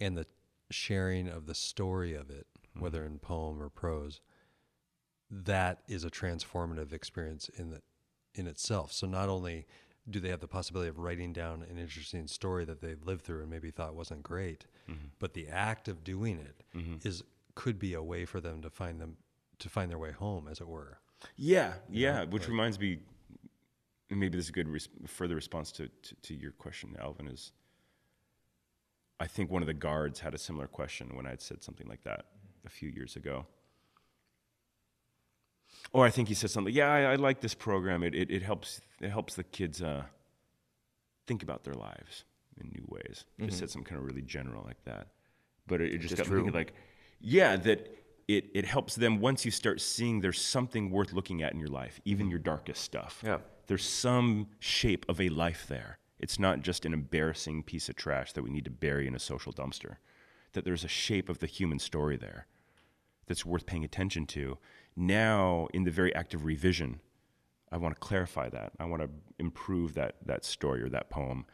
[0.00, 0.26] and the
[0.70, 2.80] sharing of the story of it mm-hmm.
[2.80, 4.20] whether in poem or prose
[5.32, 7.80] that is a transformative experience in the,
[8.34, 8.92] in itself.
[8.92, 9.66] So not only
[10.10, 13.40] do they have the possibility of writing down an interesting story that they lived through
[13.40, 15.06] and maybe thought wasn't great, Mm-hmm.
[15.20, 16.64] but the act of doing it
[17.04, 17.22] is
[17.54, 19.16] could be a way for them to find them
[19.60, 20.98] to find their way home, as it were.
[21.36, 22.24] Yeah, yeah.
[22.24, 22.98] Which reminds me,
[24.10, 27.28] maybe this is a good res- further response to, to, to your question, Alvin.
[27.28, 27.52] Is
[29.20, 32.02] I think one of the guards had a similar question when I said something like
[32.02, 32.24] that
[32.66, 33.46] a few years ago.
[35.92, 36.72] Or I think he said something.
[36.74, 38.02] Yeah, I, I like this program.
[38.02, 40.04] It, it it helps it helps the kids uh,
[41.26, 42.24] think about their lives
[42.60, 43.24] in new ways.
[43.40, 45.08] Just said something kind of really general like that.
[45.66, 46.38] But it, it just, Just got me true.
[46.44, 46.72] thinking like,
[47.20, 47.96] yeah, that
[48.28, 51.68] it, it helps them once you start seeing there's something worth looking at in your
[51.68, 53.22] life, even your darkest stuff.
[53.24, 53.38] Yeah.
[53.66, 55.98] There's some shape of a life there.
[56.18, 59.18] It's not just an embarrassing piece of trash that we need to bury in a
[59.18, 59.96] social dumpster.
[60.52, 62.46] That there's a shape of the human story there
[63.26, 64.58] that's worth paying attention to.
[64.96, 67.00] Now, in the very act of revision,
[67.70, 68.72] I want to clarify that.
[68.78, 71.46] I want to improve that that story or that poem.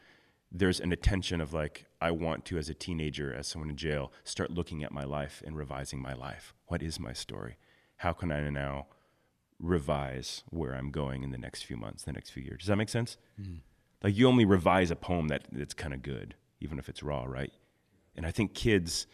[0.51, 4.11] There's an attention of like I want to, as a teenager, as someone in jail,
[4.23, 6.53] start looking at my life and revising my life.
[6.67, 7.57] What is my story?
[7.97, 8.87] How can I now
[9.59, 12.59] revise where I'm going in the next few months, the next few years?
[12.59, 13.17] Does that make sense?
[13.37, 13.57] Hmm.
[14.03, 17.23] Like you only revise a poem that that's kind of good, even if it's raw,
[17.25, 17.51] right?
[18.15, 19.07] And I think kids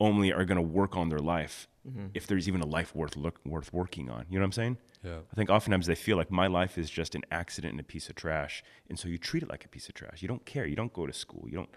[0.00, 2.08] only are going to work on their life Mm-hmm.
[2.12, 4.26] if there's even a life worth look, worth working on.
[4.28, 4.78] You know what I'm saying?
[5.02, 5.20] Yeah.
[5.32, 8.10] I think oftentimes they feel like my life is just an accident and a piece
[8.10, 10.20] of trash, and so you treat it like a piece of trash.
[10.20, 10.66] You don't care.
[10.66, 11.46] You don't go to school.
[11.48, 11.70] You don't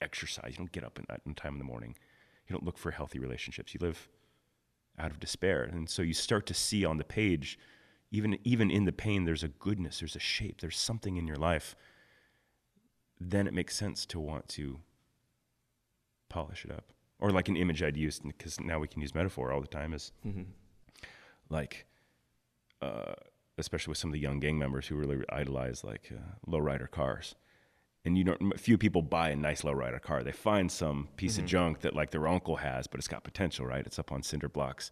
[0.00, 0.50] exercise.
[0.52, 1.96] You don't get up in, in time in the morning.
[2.46, 3.74] You don't look for healthy relationships.
[3.74, 4.08] You live
[4.98, 7.58] out of despair, and so you start to see on the page,
[8.12, 9.98] even even in the pain, there's a goodness.
[9.98, 10.60] There's a shape.
[10.60, 11.74] There's something in your life.
[13.20, 14.78] Then it makes sense to want to
[16.28, 16.92] polish it up,
[17.24, 19.94] or like an image I'd use because now we can use metaphor all the time
[19.94, 20.12] is
[21.48, 21.86] like
[22.82, 23.14] uh,
[23.56, 27.34] especially with some of the young gang members who really idolize like uh, lowrider cars.
[28.04, 30.22] And you don't, few people buy a nice lowrider car.
[30.22, 33.64] They find some piece of junk that like their uncle has, but it's got potential,
[33.64, 33.86] right?
[33.86, 34.90] It's up on cinder blocks.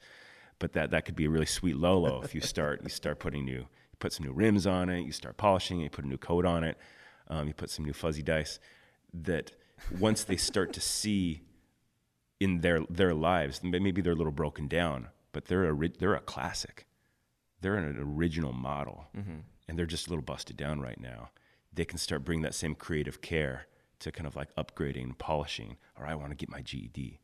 [0.59, 3.45] But that, that could be a really sweet Lolo if you start you start putting
[3.45, 6.09] new you put some new rims on it, you start polishing it, you put a
[6.09, 6.79] new coat on it,
[7.29, 8.59] um, you put some new fuzzy dice.
[9.13, 9.53] That
[10.01, 11.43] once they start to see
[12.43, 16.21] in their their lives, maybe they're a little broken down, but they're a they're a
[16.21, 16.87] classic.
[17.61, 19.07] They're an original model.
[19.17, 19.39] Mm-hmm.
[19.69, 21.31] And they're just a little busted down right now.
[21.73, 23.69] They can start bringing that same creative care
[24.01, 25.77] to kind of like upgrading and polishing.
[25.97, 27.19] Or i want to get my ged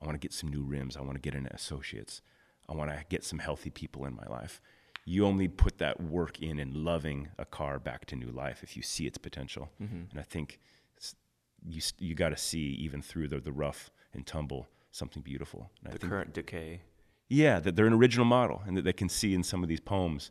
[0.00, 0.96] i want to get some new rims.
[0.96, 2.20] I want to get into associates.
[2.68, 4.60] I want to get some healthy people in my life.
[5.06, 8.76] You only put that work in in loving a car back to new life if
[8.76, 9.70] you see its potential.
[9.80, 10.10] Mm-hmm.
[10.10, 10.60] And i think
[11.66, 15.88] you, you got to see even through the, the rough and tumble something beautiful And
[15.88, 16.82] I The think- current decay.
[17.28, 19.80] yeah, that they're an original model and that they can see in some of these
[19.80, 20.30] poems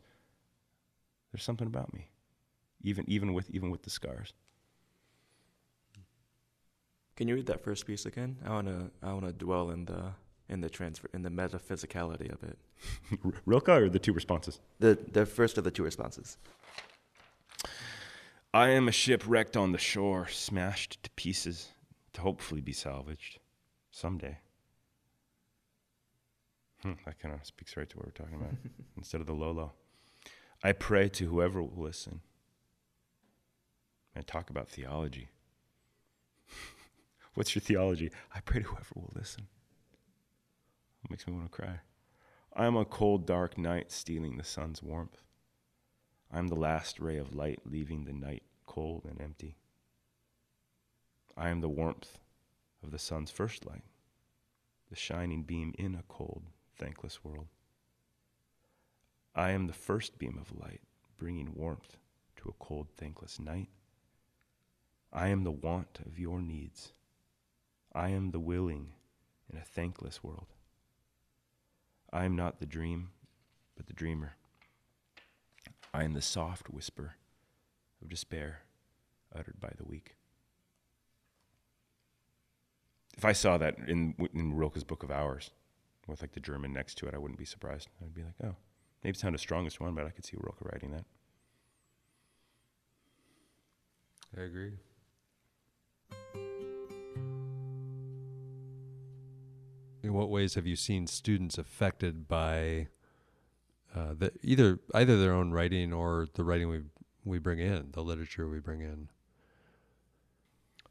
[1.32, 2.08] there's something about me.
[2.82, 4.32] Even even with even with the scars.
[7.16, 8.38] Can you read that first piece again?
[8.44, 10.12] I wanna I wanna dwell in the
[10.48, 12.58] in the transfer in the metaphysicality of it.
[13.46, 14.60] Rilke or the two responses?
[14.78, 16.38] The the first of the two responses.
[18.54, 21.68] I am a ship wrecked on the shore, smashed to pieces,
[22.14, 23.38] to hopefully be salvaged
[23.90, 24.38] someday.
[26.82, 28.54] Hmm, that kind of speaks right to what we're talking about
[28.96, 29.72] instead of the Lolo.
[30.62, 32.20] I pray to whoever will listen.
[34.16, 35.28] I talk about theology.
[37.34, 38.10] What's your theology?
[38.34, 39.46] I pray to whoever will listen.
[41.04, 41.80] It makes me want to cry.
[42.54, 45.22] I am a cold, dark night stealing the sun's warmth.
[46.32, 49.56] I am the last ray of light leaving the night cold and empty.
[51.36, 52.18] I am the warmth
[52.82, 53.84] of the sun's first light,
[54.90, 56.44] the shining beam in a cold,
[56.76, 57.48] thankless world.
[59.34, 60.80] I am the first beam of light,
[61.16, 61.96] bringing warmth
[62.36, 63.68] to a cold, thankless night.
[65.12, 66.92] I am the want of your needs.
[67.94, 68.88] I am the willing
[69.50, 70.48] in a thankless world.
[72.12, 73.10] I am not the dream,
[73.76, 74.34] but the dreamer.
[75.94, 77.14] I am the soft whisper
[78.02, 78.60] of despair
[79.34, 80.17] uttered by the weak.
[83.18, 85.50] If I saw that in in Rilke's Book of Hours,
[86.06, 87.88] with like the German next to it, I wouldn't be surprised.
[88.00, 88.54] I'd be like, oh,
[89.02, 91.04] maybe it's not the strongest one, but I could see Rilke writing that.
[94.36, 94.74] I agree.
[100.04, 102.86] In what ways have you seen students affected by
[103.96, 106.82] uh, the, either either their own writing or the writing we
[107.24, 109.08] we bring in, the literature we bring in?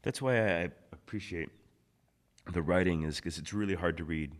[0.02, 1.48] That's why I appreciate
[2.52, 4.32] the writing is because it's really hard to read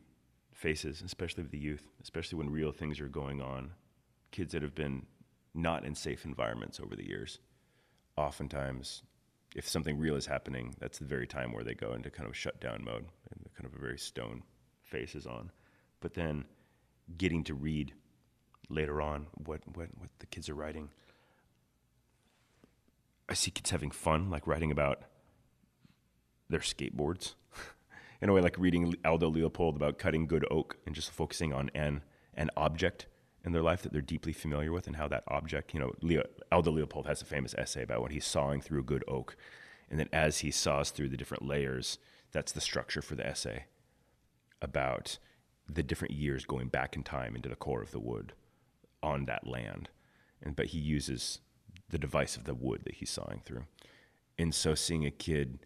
[0.52, 3.70] faces, especially of the youth, especially when real things are going on.
[4.30, 5.06] Kids that have been
[5.54, 7.38] not in safe environments over the years.
[8.16, 9.02] Oftentimes,
[9.54, 12.36] if something real is happening, that's the very time where they go into kind of
[12.36, 14.42] shutdown mode and kind of a very stone
[14.82, 15.50] face is on.
[16.00, 16.44] But then
[17.16, 17.92] getting to read
[18.68, 20.90] later on what, what, what the kids are writing.
[23.28, 25.02] I see kids having fun, like writing about
[26.48, 27.34] their skateboards.
[28.20, 31.70] in a way, like reading Aldo Leopold about cutting good oak and just focusing on
[31.74, 32.02] an,
[32.34, 33.06] an object
[33.44, 36.24] in their life that they're deeply familiar with and how that object, you know, Leo,
[36.50, 39.36] Aldo Leopold has a famous essay about when he's sawing through a good oak.
[39.88, 41.98] And then as he saws through the different layers,
[42.32, 43.64] that's the structure for the essay
[44.60, 45.18] about
[45.68, 48.32] the different years going back in time into the core of the wood
[49.02, 49.88] on that land.
[50.42, 51.38] And, but he uses
[51.88, 53.64] the device of the wood that he's sawing through.
[54.38, 55.60] And so seeing a kid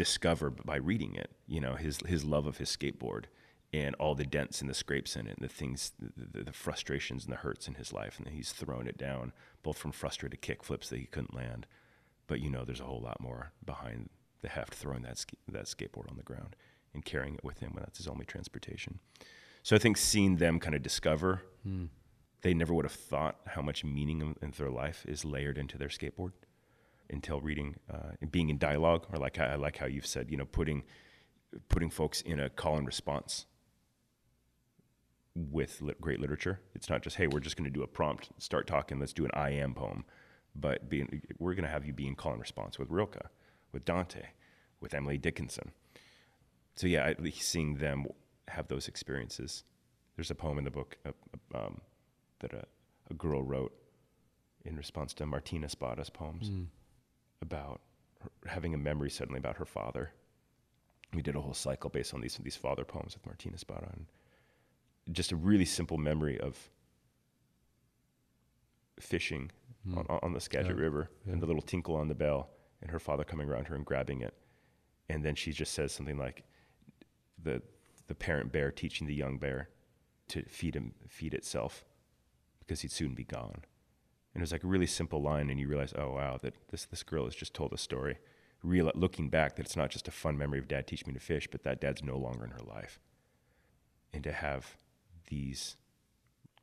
[0.00, 3.24] discover by reading it, you know, his, his love of his skateboard
[3.70, 7.24] and all the dents and the scrapes in it and the things, the, the frustrations
[7.24, 8.18] and the hurts in his life.
[8.18, 11.66] And he's thrown it down, both from frustrated kick flips that he couldn't land.
[12.28, 14.08] But you know, there's a whole lot more behind
[14.40, 16.56] the heft throwing that, that skateboard on the ground
[16.94, 19.00] and carrying it with him when that's his only transportation.
[19.62, 21.88] So I think seeing them kind of discover, mm.
[22.40, 25.76] they never would have thought how much meaning in, in, their life is layered into
[25.76, 26.32] their skateboard
[27.10, 30.36] until reading uh, and being in dialogue, or like I like how you've said, you
[30.36, 30.84] know, putting
[31.68, 33.46] putting folks in a call and response
[35.34, 36.60] with great literature.
[36.74, 39.24] It's not just hey, we're just going to do a prompt, start talking, let's do
[39.24, 40.04] an I am poem,
[40.54, 43.26] but being, we're going to have you be in call and response with Rilke,
[43.72, 44.28] with Dante,
[44.80, 45.72] with Emily Dickinson.
[46.74, 48.06] So yeah, seeing them
[48.48, 49.64] have those experiences.
[50.16, 51.12] There's a poem in the book uh,
[51.54, 51.80] um,
[52.40, 52.64] that a,
[53.10, 53.72] a, girl wrote
[54.64, 56.66] in response to Martin Espada's poems mm.
[57.42, 57.80] About
[58.20, 60.12] her, having a memory suddenly about her father.
[61.14, 64.06] We did a whole cycle based on these these father poems with Martin Espada, and
[65.14, 66.70] just a really simple memory of
[69.00, 69.50] fishing
[69.88, 69.96] mm.
[69.96, 70.82] on, on, the Skagit yeah.
[70.82, 71.32] River yeah.
[71.32, 72.50] and the little tinkle on the bell,
[72.82, 74.34] and her father coming around her and grabbing it,
[75.08, 76.44] and then she just says something like,
[77.42, 77.62] "the
[78.06, 79.68] the parent bear teaching the young bear
[80.28, 81.84] to feed him feed itself
[82.60, 83.62] because he'd soon be gone.
[84.34, 86.84] And it was like a really simple line, and you realize, oh wow, that this
[86.86, 88.18] this girl has just told a story.
[88.62, 91.24] Real looking back, that it's not just a fun memory of dad teaching me to
[91.24, 93.00] fish, but that dad's no longer in her life.
[94.12, 94.76] And to have
[95.28, 95.76] these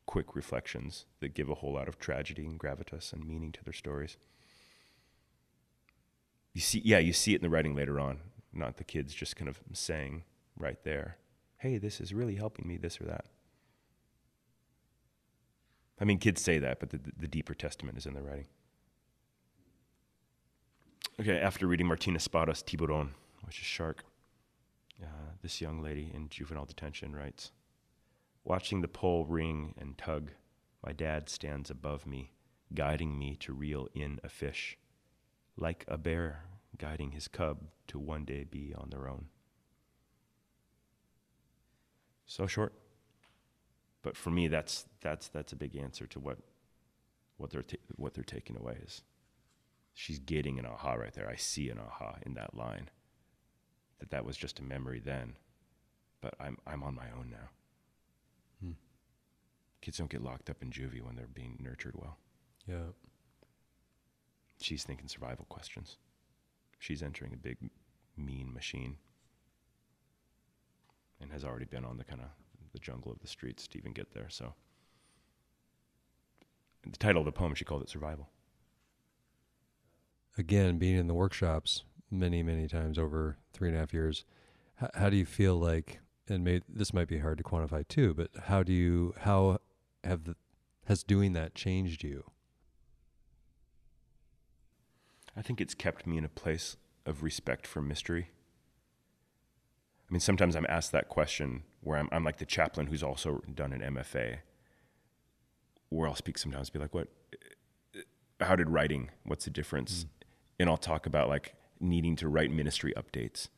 [0.06, 3.74] quick reflections that give a whole lot of tragedy and gravitas and meaning to their
[3.74, 4.16] stories.
[6.54, 8.20] You see, yeah, you see it in the writing later on,
[8.54, 10.24] not the kids just kind of saying
[10.58, 11.18] right there
[11.58, 13.26] hey, this is really helping me, this or that.
[16.00, 18.48] I mean, kids say that, but the, the deeper testament is in the writing.
[21.20, 23.10] Okay, after reading Martin Espada's Tiburon,
[23.44, 24.04] which is shark,
[25.02, 25.08] uh,
[25.42, 27.52] this young lady in juvenile detention writes
[28.44, 30.32] Watching the pole ring and tug,
[30.86, 32.34] my dad stands above me,
[32.74, 34.78] guiding me to reel in a fish,
[35.58, 36.44] like a bear
[36.78, 39.26] guiding his cub to one day be on their own.
[42.26, 42.74] So short.
[44.08, 46.38] But for me, that's, that's, that's a big answer to what,
[47.36, 49.02] what, they're ta- what they're taking away is
[49.94, 51.30] she's getting an aha right there.
[51.30, 52.90] I see an aha in that line.
[54.00, 55.34] That that was just a memory then,
[56.22, 57.50] but I'm, I'm on my own now.
[58.62, 58.72] Hmm.
[59.82, 62.16] Kids don't get locked up in juvie when they're being nurtured well.
[62.66, 62.94] Yeah.
[64.62, 65.98] She's thinking survival questions.
[66.80, 67.58] She's entering a big,
[68.16, 69.00] mean machine
[71.20, 72.30] and has already been on the kind of
[72.78, 74.30] the jungle of the streets to even get there.
[74.30, 74.54] So
[76.86, 78.30] the title of the poem, she called it Survival.
[80.38, 84.24] Again, being in the workshops many, many times over three and a half years,
[84.76, 86.00] how, how do you feel like,
[86.30, 89.58] and may, this might be hard to quantify too, but how do you, how
[90.04, 90.36] have the,
[90.86, 92.24] has doing that changed you?
[95.36, 98.30] I think it's kept me in a place of respect for mystery
[100.10, 103.42] I mean, sometimes I'm asked that question where I'm, I'm like the chaplain who's also
[103.54, 104.38] done an MFA,
[105.90, 107.10] where I'll speak sometimes, be like, "What?
[108.40, 109.10] How did writing?
[109.26, 110.08] What's the difference?" Mm.
[110.60, 113.50] And I'll talk about like needing to write ministry updates,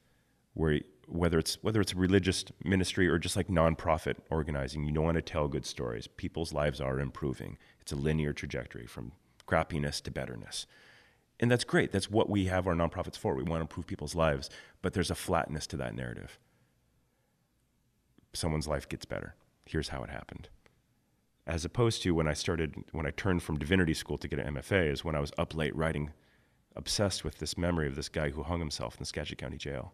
[0.54, 5.16] where whether it's whether it's religious ministry or just like nonprofit organizing, you don't want
[5.16, 6.08] to tell good stories.
[6.08, 7.58] People's lives are improving.
[7.82, 9.12] It's a linear trajectory from
[9.48, 10.68] crappiness to betterness.
[11.40, 11.92] And that's great.
[11.92, 13.34] That's what we have our nonprofits for.
[13.34, 14.50] We want to improve people's lives,
[14.82, 16.38] but there's a flatness to that narrative.
[18.34, 19.36] Someone's life gets better.
[19.66, 20.50] Here's how it happened.
[21.48, 24.56] As opposed to when I started, when I turned from divinity school to get an
[24.56, 26.12] MFA, is when I was up late writing,
[26.76, 29.94] obsessed with this memory of this guy who hung himself in the Skagit County Jail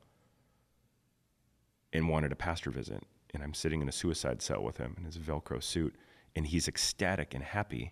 [1.94, 3.04] and wanted a pastor visit
[3.36, 5.94] and I'm sitting in a suicide cell with him in his Velcro suit,
[6.36, 7.92] and he's ecstatic and happy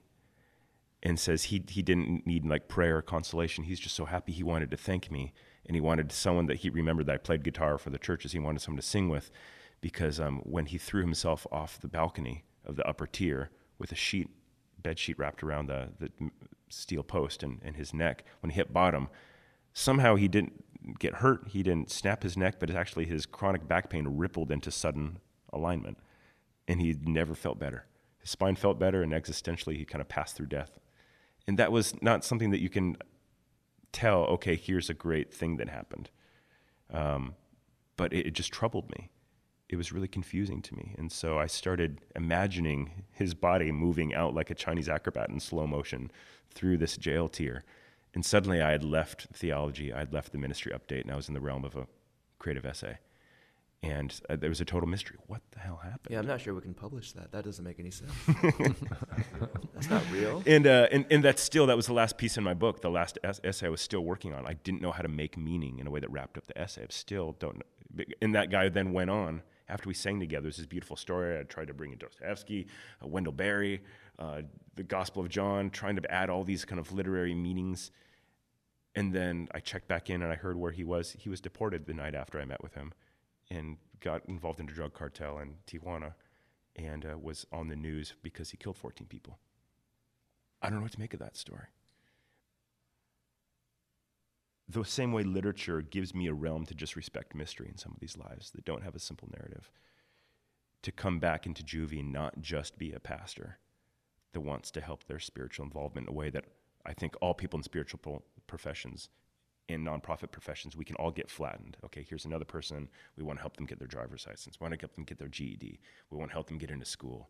[1.04, 3.66] and says he, he didn't need like prayer or consolation.
[3.66, 5.34] He's just so happy he wanted to thank me.
[5.66, 8.32] And he wanted someone that he remembered that I played guitar for the churches.
[8.32, 9.30] He wanted someone to sing with
[9.82, 13.95] because um, when he threw himself off the balcony of the upper tier with a
[13.95, 14.30] sheet,
[14.82, 16.10] bed sheet wrapped around the, the
[16.70, 19.10] steel post and, and his neck, when he hit bottom,
[19.74, 20.64] somehow he didn't
[20.99, 21.49] get hurt.
[21.49, 25.20] He didn't snap his neck, but actually his chronic back pain rippled into sudden
[25.51, 25.97] alignment.
[26.66, 27.88] And he never felt better.
[28.20, 30.80] His spine felt better, and existentially, he kind of passed through death.
[31.47, 32.97] And that was not something that you can
[33.91, 36.09] tell, okay, here's a great thing that happened.
[36.91, 37.35] Um,
[37.97, 39.09] but it, it just troubled me.
[39.69, 40.95] It was really confusing to me.
[40.97, 45.65] And so I started imagining his body moving out like a Chinese acrobat in slow
[45.65, 46.11] motion
[46.49, 47.63] through this jail tier.
[48.13, 51.27] And suddenly I had left theology, I had left the ministry update, and I was
[51.27, 51.87] in the realm of a
[52.37, 52.99] creative essay
[53.84, 55.17] and uh, there was a total mystery.
[55.27, 56.07] What the hell happened?
[56.09, 57.31] Yeah, I'm not sure we can publish that.
[57.34, 58.11] That doesn't make any sense.
[59.73, 60.41] that's not real.
[60.45, 62.81] And, uh, and and that's still that was the last piece in my book.
[62.81, 64.47] The last es- essay I was still working on.
[64.47, 66.84] I didn't know how to make meaning in a way that wrapped up the essay.
[66.84, 67.57] I still don't.
[67.57, 68.05] know.
[68.21, 70.43] And that guy then went on after we sang together.
[70.43, 71.38] There's this beautiful story.
[71.38, 72.67] I tried to bring in Dostoevsky,
[73.03, 73.81] uh, Wendell Berry,
[74.17, 74.43] uh,
[74.75, 77.91] the Gospel of John, trying to add all these kind of literary meanings.
[78.95, 81.15] And then I checked back in and I heard where he was.
[81.19, 82.93] He was deported the night after I met with him
[83.49, 86.13] and got involved in a drug cartel in Tijuana
[86.75, 89.37] and uh, was on the news because he killed 14 people.
[90.61, 91.67] I don't know what to make of that story.
[94.67, 97.99] The same way literature gives me a realm to just respect mystery in some of
[97.99, 99.69] these lives that don't have a simple narrative.
[100.83, 103.59] To come back into juvie and not just be a pastor
[104.31, 106.45] that wants to help their spiritual involvement in a way that
[106.85, 109.09] I think all people in spiritual professions
[109.70, 111.78] in nonprofit professions, we can all get flattened.
[111.86, 112.89] Okay, here's another person.
[113.18, 114.59] We want to help them get their driver's license.
[114.59, 115.80] We want to help them get their GED.
[116.09, 117.30] We want to help them get into school.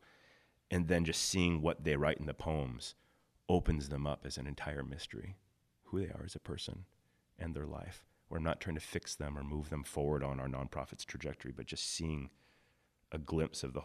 [0.72, 2.96] And then just seeing what they write in the poems
[3.48, 5.36] opens them up as an entire mystery
[5.84, 6.86] who they are as a person
[7.38, 8.06] and their life.
[8.30, 11.68] We're not trying to fix them or move them forward on our nonprofit's trajectory, but
[11.68, 12.32] just seeing
[13.12, 13.82] a glimpse of the,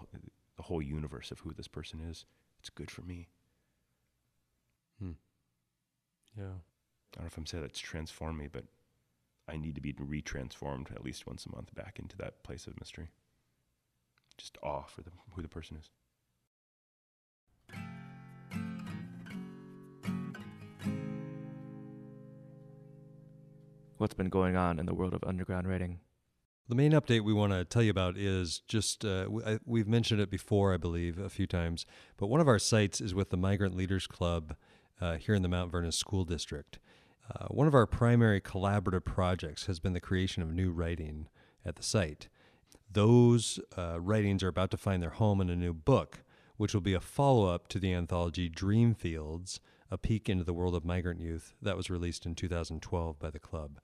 [0.57, 2.25] the whole universe of who this person is.
[2.61, 3.29] It's good for me.
[4.99, 5.13] Hmm.
[6.37, 6.55] Yeah.
[7.13, 8.65] I don't know if I'm saying that's transformed me, but
[9.49, 12.79] I need to be retransformed at least once a month back into that place of
[12.79, 13.09] mystery.
[14.37, 15.91] Just awe for the, who the person is.
[23.97, 25.99] What's been going on in the world of underground writing?
[26.69, 29.27] The main update we want to tell you about is just uh,
[29.65, 31.87] we've mentioned it before, I believe, a few times,
[32.19, 34.55] but one of our sites is with the Migrant Leaders Club
[35.01, 36.79] uh, here in the Mount Vernon School District.
[37.35, 41.29] Uh, one of our primary collaborative projects has been the creation of new writing
[41.65, 42.29] at the site.
[42.91, 46.25] Those uh, writings are about to find their home in a new book,
[46.57, 49.61] which will be a follow up to the anthology Dream Fields,
[49.91, 53.39] a peek into the world of migrant youth, that was released in 2012 by the
[53.39, 53.79] club.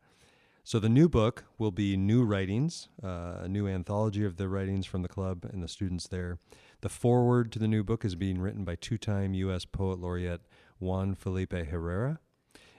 [0.66, 4.86] So, the new book will be new writings, uh, a new anthology of the writings
[4.86, 6.38] from the club and the students there.
[6.80, 9.66] The foreword to the new book is being written by two time U.S.
[9.66, 10.40] Poet Laureate
[10.78, 12.18] Juan Felipe Herrera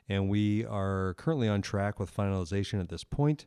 [0.08, 3.45] and we are currently on track with finalization at this point,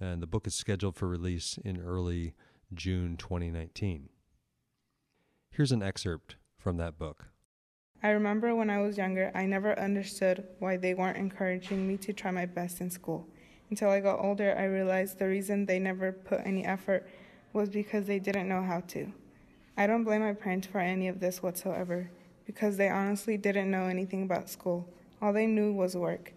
[0.00, 2.34] and the book is scheduled for release in early
[2.74, 4.08] June 2019.
[5.50, 7.26] Here's an excerpt from that book.
[8.02, 12.12] I remember when I was younger, I never understood why they weren't encouraging me to
[12.12, 13.26] try my best in school.
[13.70, 17.08] Until I got older, I realized the reason they never put any effort
[17.52, 19.12] was because they didn't know how to.
[19.76, 22.10] I don't blame my parents for any of this whatsoever,
[22.44, 24.88] because they honestly didn't know anything about school.
[25.20, 26.32] All they knew was work.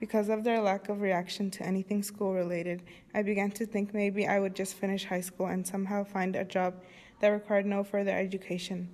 [0.00, 2.82] Because of their lack of reaction to anything school related,
[3.14, 6.44] I began to think maybe I would just finish high school and somehow find a
[6.44, 6.74] job
[7.20, 8.88] that required no further education.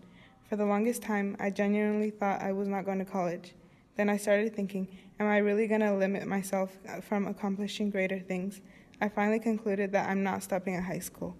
[0.49, 3.55] For the longest time, I genuinely thought I was not going to college.
[3.97, 4.89] Then I started thinking,
[5.19, 8.61] am I really going to limit myself uh, from accomplishing greater things?
[9.01, 11.35] I finally concluded that I'm not stopping at high school.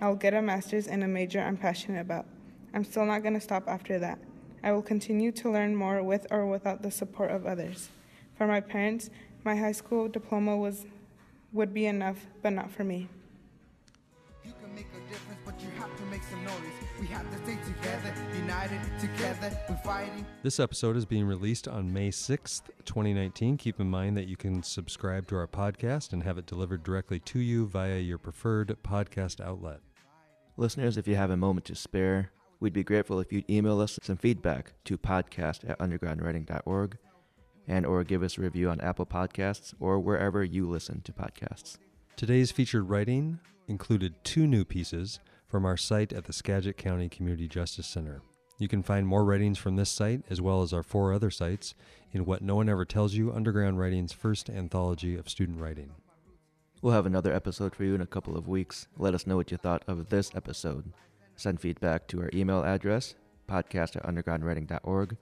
[0.00, 2.26] I'll get a master's in a major I'm passionate about.
[2.74, 4.18] I'm still not going to stop after that.
[4.62, 7.90] I will continue to learn more with or without the support of others.
[8.36, 9.10] For my parents,
[9.44, 10.86] my high school diploma was
[11.52, 13.08] would be enough, but not for me.
[14.44, 16.52] You can make a difference, but you have to make some noise.
[17.00, 20.26] We have to stay together, united together, we're fighting.
[20.42, 23.56] This episode is being released on May 6th, 2019.
[23.56, 27.20] Keep in mind that you can subscribe to our podcast and have it delivered directly
[27.20, 29.80] to you via your preferred podcast outlet.
[30.56, 33.98] Listeners, if you have a moment to spare, We'd be grateful if you'd email us
[34.02, 36.96] some feedback to podcast at undergroundwriting.org
[37.68, 41.76] and or give us a review on Apple Podcasts or wherever you listen to podcasts.
[42.16, 43.38] Today's featured writing
[43.68, 48.22] included two new pieces from our site at the Skagit County Community Justice Center.
[48.58, 51.74] You can find more writings from this site, as well as our four other sites,
[52.12, 55.90] in What No One Ever Tells You Underground Writing's first anthology of student writing.
[56.80, 58.86] We'll have another episode for you in a couple of weeks.
[58.96, 60.92] Let us know what you thought of this episode.
[61.36, 63.14] Send feedback to our email address,
[63.48, 65.16] podcast at undergroundwriting.org.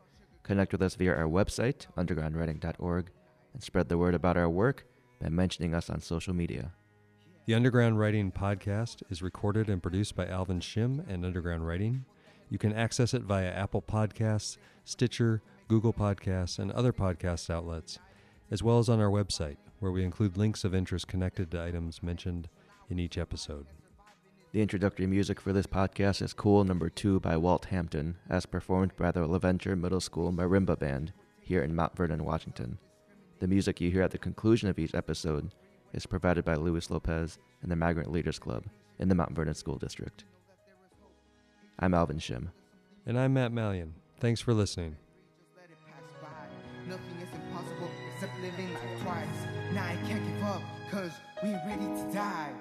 [0.45, 3.11] Connect with us via our website, undergroundwriting.org,
[3.53, 4.87] and spread the word about our work
[5.21, 6.73] by mentioning us on social media.
[7.47, 12.05] The Underground Writing podcast is recorded and produced by Alvin Shim and Underground Writing.
[12.49, 17.99] You can access it via Apple Podcasts, Stitcher, Google Podcasts, and other podcast outlets,
[18.51, 22.03] as well as on our website, where we include links of interest connected to items
[22.03, 22.49] mentioned
[22.89, 23.67] in each episode.
[24.55, 28.95] The introductory music for this podcast is Cool Number 2 by Walt Hampton, as performed
[28.97, 32.79] by the LaVenture Middle School Marimba Band here in Mount Vernon, Washington.
[33.41, 35.53] The music you hear at the conclusion of each episode
[35.93, 38.63] is provided by Luis Lopez and the Migrant Leaders Club
[39.01, 40.23] in the Mount Vernon School District.
[41.81, 42.47] I'm Alvin Shim.
[43.07, 43.91] And I'm Matt Malyon.
[44.21, 44.95] Thanks for listening.
[46.89, 49.73] Nothing is impossible except living life twice.
[49.73, 51.11] Now I can't give up, cause
[51.43, 52.53] we ready to die.